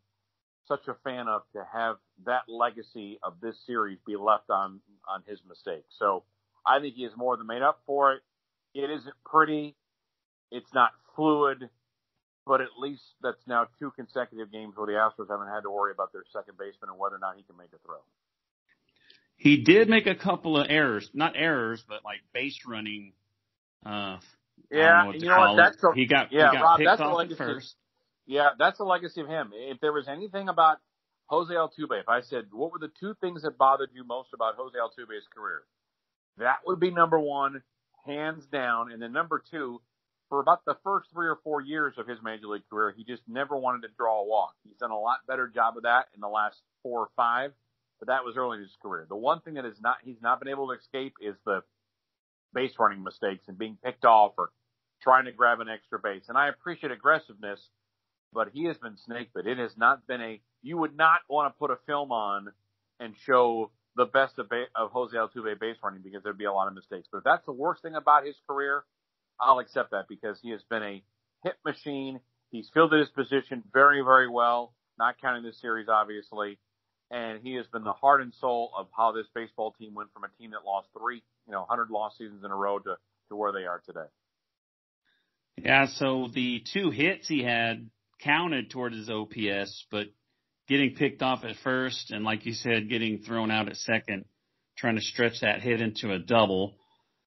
such 0.67 0.87
a 0.87 0.95
fan 1.03 1.27
of 1.27 1.41
to 1.53 1.63
have 1.71 1.97
that 2.25 2.43
legacy 2.47 3.19
of 3.23 3.35
this 3.41 3.55
series 3.65 3.99
be 4.05 4.15
left 4.15 4.49
on 4.49 4.79
on 5.07 5.23
his 5.27 5.39
mistake. 5.47 5.83
So 5.99 6.23
I 6.65 6.79
think 6.79 6.95
he 6.95 7.03
has 7.03 7.11
more 7.17 7.37
than 7.37 7.47
made 7.47 7.61
up 7.61 7.81
for 7.85 8.13
it. 8.13 8.21
It 8.73 8.89
isn't 8.89 9.15
pretty. 9.25 9.75
It's 10.51 10.73
not 10.73 10.91
fluid, 11.15 11.69
but 12.45 12.61
at 12.61 12.69
least 12.79 13.03
that's 13.21 13.45
now 13.47 13.67
two 13.79 13.91
consecutive 13.91 14.51
games 14.51 14.73
where 14.75 14.87
the 14.87 14.93
Astros 14.93 15.29
haven't 15.29 15.47
had 15.53 15.61
to 15.61 15.71
worry 15.71 15.91
about 15.91 16.13
their 16.13 16.23
second 16.31 16.57
baseman 16.57 16.89
and 16.89 16.99
whether 16.99 17.15
or 17.15 17.19
not 17.19 17.35
he 17.37 17.43
can 17.43 17.57
make 17.57 17.69
a 17.73 17.79
throw. 17.85 17.97
He 19.35 19.63
did 19.63 19.89
make 19.89 20.07
a 20.07 20.15
couple 20.15 20.57
of 20.57 20.67
errors, 20.69 21.09
not 21.13 21.33
errors, 21.35 21.83
but 21.87 22.05
like 22.05 22.19
base 22.33 22.59
running. 22.65 23.13
Uh, 23.85 24.17
yeah, 24.71 25.11
you 25.11 25.27
know 25.27 25.39
what? 25.39 25.57
That's 25.57 25.83
a, 25.83 25.93
he 25.93 26.05
got 26.05 26.31
yeah, 26.31 26.51
he 26.51 26.57
got 26.57 26.63
Rob, 26.63 26.77
picked 26.77 26.87
that's 26.87 27.01
off 27.01 27.13
a 27.13 27.15
legacy. 27.15 27.37
first. 27.37 27.75
Yeah, 28.27 28.49
that's 28.59 28.77
the 28.79 28.85
legacy 28.85 29.21
of 29.21 29.27
him. 29.27 29.51
If 29.53 29.79
there 29.81 29.93
was 29.93 30.07
anything 30.07 30.49
about 30.49 30.77
Jose 31.27 31.53
Altuve, 31.53 31.99
if 32.01 32.09
I 32.09 32.21
said 32.21 32.45
what 32.51 32.71
were 32.71 32.79
the 32.79 32.91
two 32.99 33.15
things 33.21 33.43
that 33.43 33.57
bothered 33.57 33.91
you 33.93 34.03
most 34.05 34.29
about 34.33 34.55
Jose 34.57 34.77
Altuve's 34.77 35.27
career, 35.35 35.63
that 36.37 36.59
would 36.65 36.79
be 36.79 36.91
number 36.91 37.19
one. 37.19 37.63
hands 38.05 38.45
down. 38.47 38.91
And 38.91 39.01
then 39.01 39.13
number 39.13 39.43
two, 39.51 39.81
for 40.29 40.39
about 40.41 40.65
the 40.65 40.77
first 40.83 41.09
three 41.13 41.27
or 41.27 41.37
four 41.43 41.61
years 41.61 41.95
of 41.97 42.07
his 42.07 42.19
major 42.23 42.47
league 42.47 42.67
career, 42.69 42.93
he 42.97 43.03
just 43.03 43.23
never 43.27 43.57
wanted 43.57 43.83
to 43.83 43.93
draw 43.97 44.21
a 44.21 44.25
walk. 44.25 44.55
He's 44.63 44.77
done 44.77 44.91
a 44.91 44.99
lot 44.99 45.19
better 45.27 45.47
job 45.47 45.77
of 45.77 45.83
that 45.83 46.07
in 46.15 46.21
the 46.21 46.27
last 46.29 46.57
four 46.83 47.01
or 47.01 47.09
five, 47.15 47.53
but 47.99 48.07
that 48.09 48.25
was 48.25 48.37
early 48.37 48.57
in 48.57 48.63
his 48.63 48.75
career. 48.81 49.05
The 49.09 49.15
one 49.15 49.41
thing 49.41 49.55
that 49.55 49.65
is 49.65 49.79
not 49.81 49.97
he's 50.03 50.21
not 50.21 50.39
been 50.39 50.49
able 50.49 50.67
to 50.67 50.73
escape 50.79 51.15
is 51.21 51.35
the 51.45 51.61
base 52.53 52.73
running 52.79 53.03
mistakes 53.03 53.45
and 53.47 53.57
being 53.57 53.77
picked 53.83 54.05
off 54.05 54.33
or 54.37 54.51
trying 55.01 55.25
to 55.25 55.31
grab 55.31 55.59
an 55.59 55.69
extra 55.69 55.99
base. 55.99 56.25
And 56.29 56.37
I 56.37 56.49
appreciate 56.49 56.91
aggressiveness, 56.91 57.59
but 58.33 58.49
he 58.53 58.65
has 58.65 58.77
been 58.77 58.97
snake 59.05 59.29
bit. 59.33 59.47
It 59.47 59.57
has 59.57 59.71
not 59.77 60.07
been 60.07 60.21
a 60.21 60.41
you 60.61 60.77
would 60.77 60.95
not 60.95 61.19
want 61.29 61.53
to 61.53 61.59
put 61.59 61.71
a 61.71 61.77
film 61.85 62.11
on 62.11 62.51
and 62.99 63.13
show 63.25 63.71
the 63.95 64.05
best 64.05 64.39
of, 64.39 64.49
of 64.75 64.91
Jose 64.91 65.15
Altuve 65.15 65.59
base 65.59 65.77
running 65.83 66.01
because 66.01 66.23
there'd 66.23 66.37
be 66.37 66.45
a 66.45 66.53
lot 66.53 66.67
of 66.67 66.73
mistakes. 66.73 67.07
But 67.11 67.19
if 67.19 67.23
that's 67.23 67.45
the 67.45 67.51
worst 67.51 67.81
thing 67.81 67.95
about 67.95 68.25
his 68.25 68.35
career, 68.47 68.83
I'll 69.39 69.59
accept 69.59 69.91
that 69.91 70.07
because 70.07 70.39
he 70.41 70.51
has 70.51 70.61
been 70.69 70.83
a 70.83 71.03
hit 71.43 71.55
machine. 71.65 72.19
He's 72.49 72.69
fielded 72.73 72.99
his 72.99 73.09
position 73.09 73.63
very, 73.71 74.01
very 74.01 74.29
well, 74.29 74.73
not 74.97 75.19
counting 75.21 75.43
this 75.43 75.59
series, 75.59 75.87
obviously. 75.89 76.57
And 77.11 77.41
he 77.43 77.55
has 77.55 77.67
been 77.67 77.83
the 77.83 77.93
heart 77.93 78.21
and 78.21 78.33
soul 78.39 78.71
of 78.77 78.87
how 78.95 79.11
this 79.11 79.27
baseball 79.35 79.75
team 79.77 79.93
went 79.93 80.11
from 80.13 80.23
a 80.23 80.29
team 80.39 80.51
that 80.51 80.65
lost 80.65 80.87
three, 80.97 81.21
you 81.45 81.51
know, 81.51 81.59
100 81.59 81.91
lost 81.91 82.17
seasons 82.17 82.43
in 82.43 82.51
a 82.51 82.55
row 82.55 82.79
to, 82.79 82.95
to 83.29 83.35
where 83.35 83.51
they 83.51 83.65
are 83.65 83.81
today. 83.85 84.07
Yeah, 85.57 85.87
so 85.87 86.29
the 86.33 86.63
two 86.73 86.89
hits 86.89 87.27
he 87.27 87.43
had 87.43 87.89
counted 88.21 88.69
towards 88.69 88.95
his 88.95 89.09
OPS, 89.09 89.85
but 89.91 90.07
getting 90.67 90.95
picked 90.95 91.21
off 91.21 91.43
at 91.43 91.55
first 91.63 92.11
and 92.11 92.23
like 92.23 92.45
you 92.45 92.53
said, 92.53 92.89
getting 92.89 93.19
thrown 93.19 93.51
out 93.51 93.69
at 93.69 93.77
second, 93.77 94.25
trying 94.77 94.95
to 94.95 95.01
stretch 95.01 95.41
that 95.41 95.61
hit 95.61 95.81
into 95.81 96.11
a 96.11 96.19
double. 96.19 96.75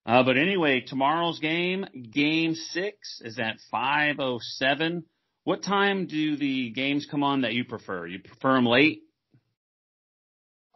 Uh, 0.05 0.23
but 0.23 0.37
anyway, 0.37 0.81
tomorrow's 0.81 1.39
game, 1.39 1.85
game 2.11 2.55
six, 2.55 3.21
is 3.23 3.39
at 3.39 3.57
5.07. 3.73 5.03
What 5.43 5.63
time 5.63 6.07
do 6.07 6.37
the 6.37 6.71
games 6.71 7.07
come 7.09 7.23
on 7.23 7.41
that 7.41 7.53
you 7.53 7.65
prefer? 7.65 8.07
You 8.07 8.19
prefer 8.19 8.55
them 8.55 8.65
late? 8.65 9.01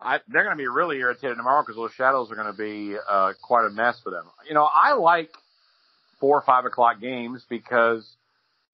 I, 0.01 0.19
they're 0.27 0.43
going 0.43 0.55
to 0.55 0.61
be 0.61 0.67
really 0.67 0.97
irritated 0.97 1.37
tomorrow 1.37 1.61
because 1.61 1.75
those 1.75 1.91
shadows 1.91 2.31
are 2.31 2.35
going 2.35 2.51
to 2.51 2.57
be 2.57 2.97
uh, 3.07 3.33
quite 3.41 3.67
a 3.67 3.69
mess 3.69 3.99
for 4.03 4.09
them. 4.09 4.25
You 4.47 4.55
know, 4.55 4.63
I 4.63 4.93
like 4.93 5.29
four 6.19 6.37
or 6.37 6.41
five 6.41 6.65
o'clock 6.65 6.99
games 6.99 7.45
because 7.49 8.09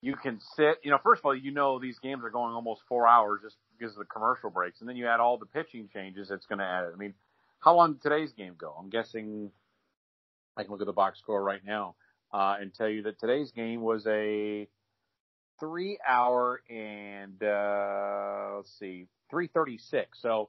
you 0.08 0.16
can 0.16 0.40
sit. 0.56 0.78
You 0.84 0.92
know, 0.92 1.00
first 1.04 1.20
of 1.20 1.26
all, 1.26 1.36
you 1.36 1.52
know 1.52 1.80
these 1.80 2.00
games 2.00 2.24
are 2.24 2.30
going 2.30 2.54
almost 2.54 2.82
four 2.88 3.06
hours 3.06 3.42
just 3.44 3.58
because 3.78 3.94
of 3.94 4.00
the 4.00 4.06
commercial 4.06 4.50
breaks, 4.50 4.80
and 4.80 4.88
then 4.88 4.96
you 4.96 5.06
add 5.06 5.20
all 5.20 5.38
the 5.38 5.46
pitching 5.46 5.90
changes. 5.94 6.32
It's 6.32 6.46
going 6.46 6.60
to 6.60 6.66
add. 6.66 6.86
I 6.94 6.96
mean, 6.96 7.14
how 7.60 7.76
long 7.76 7.94
did 7.94 8.04
today's 8.04 8.32
game 8.32 8.56
go? 8.58 8.74
I'm 8.80 8.90
guessing 8.90 9.52
I 10.56 10.64
can 10.64 10.72
look 10.72 10.80
at 10.80 10.88
the 10.88 10.94
box 10.94 11.20
score 11.20 11.44
right 11.44 11.60
now 11.66 11.96
uh, 12.34 12.56
and 12.58 12.74
tell 12.74 12.88
you 12.88 13.04
that 13.04 13.20
today's 13.20 13.52
game 13.52 13.82
was 13.82 14.08
a 14.08 14.70
three 15.60 16.00
hour 16.08 16.62
and 16.70 17.44
uh, 17.44 18.56
let's 18.56 18.72
see, 18.80 19.08
three 19.30 19.48
thirty 19.48 19.78
six. 19.78 20.22
So 20.22 20.48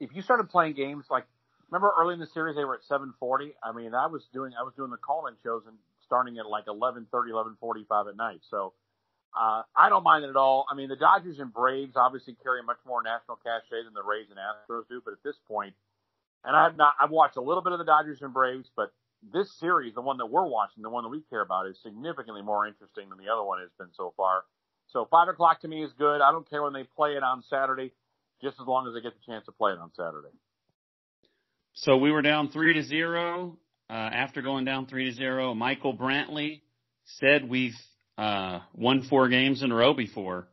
if 0.00 0.14
you 0.14 0.22
started 0.22 0.48
playing 0.48 0.76
games 0.76 1.04
like 1.10 1.26
remember 1.70 1.92
early 1.98 2.14
in 2.14 2.20
the 2.20 2.26
series 2.28 2.56
they 2.56 2.64
were 2.64 2.76
at 2.76 2.84
seven 2.84 3.12
forty. 3.20 3.52
I 3.62 3.72
mean, 3.72 3.94
I 3.94 4.06
was 4.06 4.26
doing 4.32 4.52
I 4.58 4.62
was 4.62 4.72
doing 4.78 4.90
the 4.90 4.96
call 4.96 5.26
in 5.26 5.34
shows 5.42 5.64
and 5.66 5.76
starting 6.06 6.38
at 6.38 6.46
like 6.46 6.64
eleven 6.68 7.06
thirty, 7.12 7.32
eleven 7.32 7.58
forty 7.60 7.84
five 7.86 8.06
at 8.08 8.16
night. 8.16 8.40
So 8.48 8.72
uh, 9.34 9.62
I 9.76 9.88
don't 9.88 10.04
mind 10.04 10.24
it 10.24 10.30
at 10.30 10.36
all. 10.36 10.66
I 10.70 10.74
mean, 10.74 10.88
the 10.88 10.96
Dodgers 10.96 11.38
and 11.40 11.52
Braves 11.52 11.94
obviously 11.96 12.36
carry 12.42 12.62
much 12.62 12.78
more 12.86 13.02
national 13.02 13.38
cachet 13.42 13.84
than 13.84 13.94
the 13.94 14.02
Rays 14.02 14.26
and 14.30 14.38
Astros 14.38 14.88
do, 14.88 15.02
but 15.04 15.12
at 15.12 15.22
this 15.24 15.36
point, 15.48 15.74
and 16.44 16.54
I've 16.56 16.76
not 16.76 16.94
I've 17.00 17.10
watched 17.10 17.36
a 17.36 17.40
little 17.40 17.62
bit 17.62 17.72
of 17.72 17.78
the 17.78 17.84
Dodgers 17.84 18.22
and 18.22 18.32
Braves, 18.32 18.70
but 18.76 18.92
this 19.32 19.50
series, 19.58 19.94
the 19.94 20.02
one 20.02 20.18
that 20.18 20.26
we're 20.26 20.46
watching, 20.46 20.82
the 20.82 20.90
one 20.90 21.02
that 21.02 21.08
we 21.08 21.22
care 21.30 21.40
about, 21.40 21.66
is 21.66 21.76
significantly 21.82 22.42
more 22.42 22.66
interesting 22.66 23.08
than 23.08 23.18
the 23.18 23.32
other 23.32 23.42
one 23.42 23.60
has 23.60 23.70
been 23.78 23.88
so 23.96 24.12
far. 24.16 24.44
So 24.88 25.08
five 25.10 25.28
o'clock 25.28 25.62
to 25.62 25.68
me 25.68 25.82
is 25.82 25.90
good. 25.98 26.20
I 26.20 26.30
don't 26.30 26.48
care 26.48 26.62
when 26.62 26.72
they 26.72 26.84
play 26.84 27.12
it 27.12 27.22
on 27.22 27.42
Saturday, 27.48 27.92
just 28.42 28.60
as 28.60 28.66
long 28.66 28.86
as 28.86 28.94
they 28.94 29.00
get 29.00 29.14
the 29.14 29.32
chance 29.32 29.46
to 29.46 29.52
play 29.52 29.72
it 29.72 29.78
on 29.78 29.90
Saturday. 29.96 30.34
So 31.72 31.96
we 31.96 32.12
were 32.12 32.22
down 32.22 32.50
three 32.50 32.74
to 32.74 32.82
zero. 32.82 33.58
Uh, 33.90 33.92
after 33.92 34.42
going 34.42 34.64
down 34.64 34.86
three 34.86 35.06
to 35.06 35.12
zero, 35.12 35.54
Michael 35.54 35.96
Brantley 35.96 36.60
said 37.04 37.48
we've 37.48 37.74
uh, 38.18 38.60
won 38.74 39.02
four 39.02 39.28
games 39.28 39.62
in 39.62 39.72
a 39.72 39.74
row 39.74 39.94
before. 39.94 40.48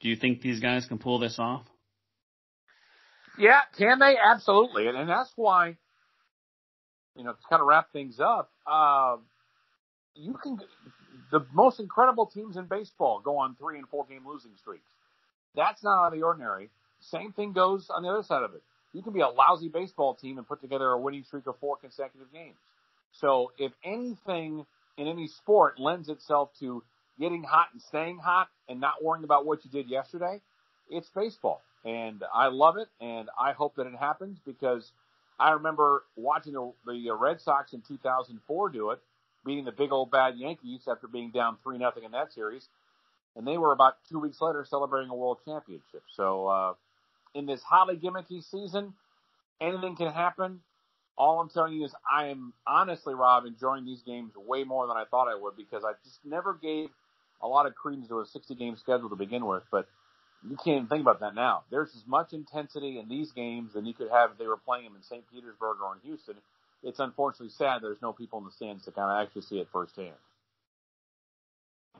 Do 0.00 0.08
you 0.08 0.16
think 0.16 0.40
these 0.40 0.60
guys 0.60 0.86
can 0.86 0.98
pull 0.98 1.18
this 1.18 1.36
off? 1.38 1.64
Yeah, 3.38 3.60
can 3.76 3.98
they? 3.98 4.16
Absolutely, 4.22 4.86
and, 4.86 4.96
and 4.96 5.08
that's 5.08 5.32
why 5.36 5.76
you 7.16 7.24
know, 7.24 7.32
to 7.32 7.38
kind 7.48 7.60
of 7.60 7.68
wrap 7.68 7.92
things 7.92 8.18
up, 8.20 8.50
uh, 8.66 9.16
you 10.14 10.34
can, 10.42 10.58
the 11.30 11.44
most 11.52 11.80
incredible 11.80 12.26
teams 12.26 12.56
in 12.56 12.66
baseball 12.66 13.20
go 13.20 13.38
on 13.38 13.56
three 13.56 13.78
and 13.78 13.88
four 13.88 14.04
game 14.06 14.26
losing 14.26 14.52
streaks. 14.60 14.84
That's 15.54 15.82
not 15.82 16.06
out 16.06 16.12
of 16.12 16.18
the 16.18 16.24
ordinary. 16.24 16.70
Same 17.00 17.32
thing 17.32 17.52
goes 17.52 17.88
on 17.94 18.02
the 18.02 18.08
other 18.08 18.22
side 18.22 18.42
of 18.42 18.54
it. 18.54 18.62
You 18.92 19.02
can 19.02 19.12
be 19.12 19.20
a 19.20 19.28
lousy 19.28 19.68
baseball 19.68 20.14
team 20.14 20.38
and 20.38 20.46
put 20.46 20.60
together 20.60 20.86
a 20.86 20.98
winning 20.98 21.24
streak 21.24 21.46
of 21.46 21.58
four 21.58 21.76
consecutive 21.76 22.32
games. 22.32 22.56
So 23.12 23.52
if 23.58 23.72
anything 23.84 24.66
in 24.96 25.06
any 25.06 25.28
sport 25.28 25.78
lends 25.78 26.08
itself 26.08 26.50
to 26.60 26.82
getting 27.18 27.42
hot 27.42 27.68
and 27.72 27.80
staying 27.80 28.18
hot 28.18 28.48
and 28.68 28.80
not 28.80 29.02
worrying 29.02 29.24
about 29.24 29.46
what 29.46 29.64
you 29.64 29.70
did 29.70 29.88
yesterday, 29.88 30.40
it's 30.90 31.08
baseball. 31.10 31.62
And 31.84 32.22
I 32.34 32.48
love 32.48 32.76
it 32.76 32.88
and 33.00 33.28
I 33.38 33.52
hope 33.52 33.76
that 33.76 33.86
it 33.86 33.94
happens 33.96 34.38
because 34.44 34.92
I 35.38 35.52
remember 35.52 36.04
watching 36.16 36.52
the, 36.54 36.72
the 36.86 37.10
Red 37.14 37.40
Sox 37.40 37.72
in 37.72 37.82
2004 37.82 38.68
do 38.70 38.90
it, 38.90 39.00
beating 39.44 39.64
the 39.64 39.72
big 39.72 39.92
old 39.92 40.10
bad 40.10 40.36
Yankees 40.36 40.82
after 40.88 41.06
being 41.06 41.30
down 41.30 41.58
three 41.62 41.78
nothing 41.78 42.04
in 42.04 42.12
that 42.12 42.32
series, 42.32 42.68
and 43.36 43.46
they 43.46 43.58
were 43.58 43.72
about 43.72 43.96
two 44.08 44.18
weeks 44.20 44.40
later 44.40 44.64
celebrating 44.64 45.10
a 45.10 45.14
world 45.14 45.38
championship. 45.44 46.02
So 46.14 46.46
uh, 46.46 46.74
in 47.34 47.46
this 47.46 47.62
highly 47.62 47.96
gimmicky 47.96 48.42
season, 48.42 48.94
anything 49.60 49.96
can 49.96 50.12
happen. 50.12 50.60
All 51.16 51.40
I'm 51.40 51.48
telling 51.48 51.74
you 51.74 51.84
is 51.84 51.94
I 52.10 52.26
am 52.28 52.52
honestly, 52.66 53.14
Rob, 53.14 53.46
enjoying 53.46 53.84
these 53.84 54.02
games 54.02 54.32
way 54.36 54.64
more 54.64 54.86
than 54.86 54.96
I 54.96 55.04
thought 55.04 55.28
I 55.28 55.36
would 55.36 55.56
because 55.56 55.84
I 55.84 55.92
just 56.04 56.24
never 56.24 56.54
gave 56.54 56.90
a 57.42 57.48
lot 57.48 57.66
of 57.66 57.74
credence 57.74 58.08
to 58.08 58.20
a 58.20 58.26
60 58.26 58.54
game 58.54 58.76
schedule 58.76 59.08
to 59.10 59.16
begin 59.16 59.44
with, 59.46 59.62
but 59.70 59.86
you 60.48 60.56
can't 60.56 60.76
even 60.76 60.88
think 60.88 61.02
about 61.02 61.20
that 61.20 61.34
now. 61.34 61.64
There's 61.70 61.90
as 61.96 62.06
much 62.06 62.32
intensity 62.32 62.98
in 62.98 63.08
these 63.08 63.32
games 63.32 63.72
than 63.74 63.86
you 63.86 63.94
could 63.94 64.10
have 64.10 64.32
if 64.32 64.38
they 64.38 64.46
were 64.46 64.58
playing 64.58 64.84
them 64.84 64.96
in 64.96 65.02
St. 65.02 65.24
Petersburg 65.30 65.78
or 65.82 65.94
in 65.94 66.00
Houston. 66.08 66.36
It's 66.82 67.00
unfortunately 67.00 67.54
sad 67.56 67.78
there's 67.80 68.02
no 68.02 68.12
people 68.12 68.38
in 68.40 68.44
the 68.44 68.50
stands 68.52 68.84
to 68.84 68.92
kind 68.92 69.10
of 69.10 69.26
actually 69.26 69.42
see 69.42 69.56
it 69.56 69.68
firsthand. 69.72 70.14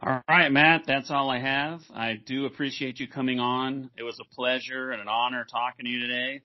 All 0.03 0.20
right, 0.29 0.53
Matt, 0.53 0.83
that's 0.87 1.11
all 1.11 1.31
I 1.31 1.38
have. 1.38 1.81
I 1.94 2.14
do 2.14 2.44
appreciate 2.44 3.01
you 3.01 3.09
coming 3.09 3.40
on. 3.40 3.90
It 3.97 4.03
was 4.03 4.20
a 4.20 4.35
pleasure 4.35 4.90
and 4.90 5.01
an 5.01 5.09
honor 5.09 5.47
talking 5.51 5.87
to 5.87 5.90
you 5.90 6.01
today. 6.01 6.42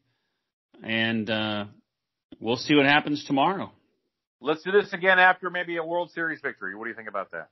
And 0.81 1.29
uh, 1.29 1.65
we'll 2.39 2.55
see 2.55 2.75
what 2.75 2.85
happens 2.85 3.25
tomorrow. 3.25 3.71
Let's 4.39 4.63
do 4.63 4.71
this 4.71 4.93
again 4.93 5.19
after 5.19 5.49
maybe 5.49 5.75
a 5.75 5.83
World 5.83 6.11
Series 6.11 6.39
victory. 6.41 6.75
What 6.75 6.85
do 6.85 6.91
you 6.91 6.95
think 6.95 7.09
about 7.09 7.31
that? 7.31 7.49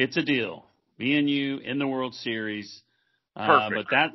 It's 0.00 0.16
a 0.16 0.22
deal. 0.22 0.64
Me 0.96 1.18
and 1.18 1.28
you 1.28 1.56
in 1.58 1.80
the 1.80 1.86
World 1.88 2.14
Series. 2.14 2.82
Uh, 3.34 3.68
but 3.68 3.86
that, 3.90 4.10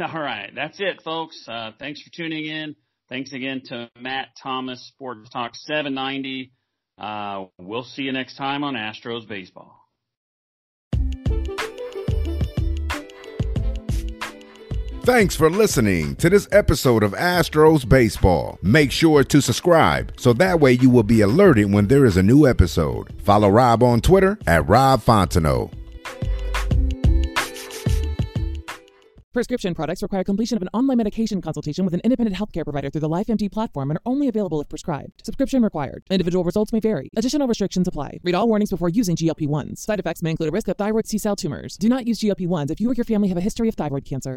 all 0.12 0.20
right, 0.20 0.50
that's 0.52 0.80
it, 0.80 1.00
folks. 1.04 1.40
Uh, 1.46 1.70
thanks 1.78 2.02
for 2.02 2.10
tuning 2.12 2.46
in. 2.46 2.74
Thanks 3.08 3.32
again 3.32 3.62
to 3.66 3.88
Matt 3.96 4.30
Thomas, 4.42 4.84
Sports 4.88 5.30
Talk 5.30 5.52
790. 5.54 6.50
Uh, 6.98 7.44
we'll 7.56 7.84
see 7.84 8.02
you 8.02 8.10
next 8.10 8.36
time 8.36 8.64
on 8.64 8.74
Astros 8.74 9.28
Baseball. 9.28 9.78
Thanks 15.08 15.34
for 15.34 15.48
listening 15.48 16.16
to 16.16 16.28
this 16.28 16.46
episode 16.52 17.02
of 17.02 17.12
Astros 17.12 17.88
Baseball. 17.88 18.58
Make 18.60 18.92
sure 18.92 19.24
to 19.24 19.40
subscribe 19.40 20.12
so 20.18 20.34
that 20.34 20.60
way 20.60 20.72
you 20.72 20.90
will 20.90 21.02
be 21.02 21.22
alerted 21.22 21.72
when 21.72 21.86
there 21.86 22.04
is 22.04 22.18
a 22.18 22.22
new 22.22 22.46
episode. 22.46 23.14
Follow 23.22 23.48
Rob 23.48 23.82
on 23.82 24.02
Twitter 24.02 24.38
at 24.46 24.68
Rob 24.68 25.00
Fontenot. 25.00 25.72
Prescription 29.32 29.74
products 29.74 30.02
require 30.02 30.24
completion 30.24 30.56
of 30.56 30.62
an 30.62 30.68
online 30.74 30.98
medication 30.98 31.40
consultation 31.40 31.86
with 31.86 31.94
an 31.94 32.02
independent 32.04 32.36
healthcare 32.36 32.64
provider 32.64 32.90
through 32.90 33.00
the 33.00 33.08
LifeMD 33.08 33.50
platform 33.50 33.90
and 33.90 33.96
are 33.96 34.02
only 34.04 34.28
available 34.28 34.60
if 34.60 34.68
prescribed. 34.68 35.24
Subscription 35.24 35.62
required. 35.62 36.02
Individual 36.10 36.44
results 36.44 36.70
may 36.70 36.80
vary. 36.80 37.08
Additional 37.16 37.48
restrictions 37.48 37.88
apply. 37.88 38.18
Read 38.24 38.34
all 38.34 38.46
warnings 38.46 38.68
before 38.68 38.90
using 38.90 39.16
GLP-1s. 39.16 39.78
Side 39.78 40.00
effects 40.00 40.22
may 40.22 40.32
include 40.32 40.50
a 40.50 40.52
risk 40.52 40.68
of 40.68 40.76
thyroid 40.76 41.06
C-cell 41.06 41.36
tumors. 41.36 41.78
Do 41.78 41.88
not 41.88 42.06
use 42.06 42.20
GLP-1s 42.20 42.70
if 42.70 42.78
you 42.78 42.90
or 42.90 42.94
your 42.94 43.04
family 43.04 43.28
have 43.28 43.38
a 43.38 43.40
history 43.40 43.70
of 43.70 43.74
thyroid 43.74 44.04
cancer. 44.04 44.36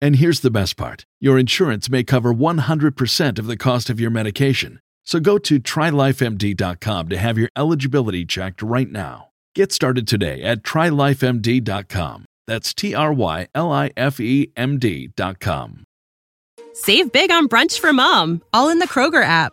And 0.00 0.16
here's 0.16 0.40
the 0.40 0.50
best 0.50 0.76
part 0.76 1.06
your 1.20 1.38
insurance 1.38 1.88
may 1.88 2.04
cover 2.04 2.32
100% 2.32 3.38
of 3.38 3.46
the 3.46 3.56
cost 3.56 3.90
of 3.90 3.98
your 3.98 4.10
medication. 4.10 4.80
So 5.04 5.20
go 5.20 5.38
to 5.38 5.60
trylifemd.com 5.60 7.08
to 7.08 7.16
have 7.16 7.38
your 7.38 7.50
eligibility 7.56 8.24
checked 8.26 8.60
right 8.60 8.90
now. 8.90 9.28
Get 9.54 9.72
started 9.72 10.06
today 10.06 10.42
at 10.42 10.62
trylifemd.com. 10.62 12.24
That's 12.46 12.74
T 12.74 12.94
R 12.94 13.12
Y 13.12 13.48
L 13.54 13.72
I 13.72 13.90
F 13.96 14.20
E 14.20 14.52
M 14.56 14.78
D.com. 14.78 15.84
Save 16.74 17.10
big 17.10 17.30
on 17.30 17.48
brunch 17.48 17.78
for 17.78 17.92
mom, 17.92 18.42
all 18.52 18.68
in 18.68 18.80
the 18.80 18.86
Kroger 18.86 19.24
app. 19.24 19.52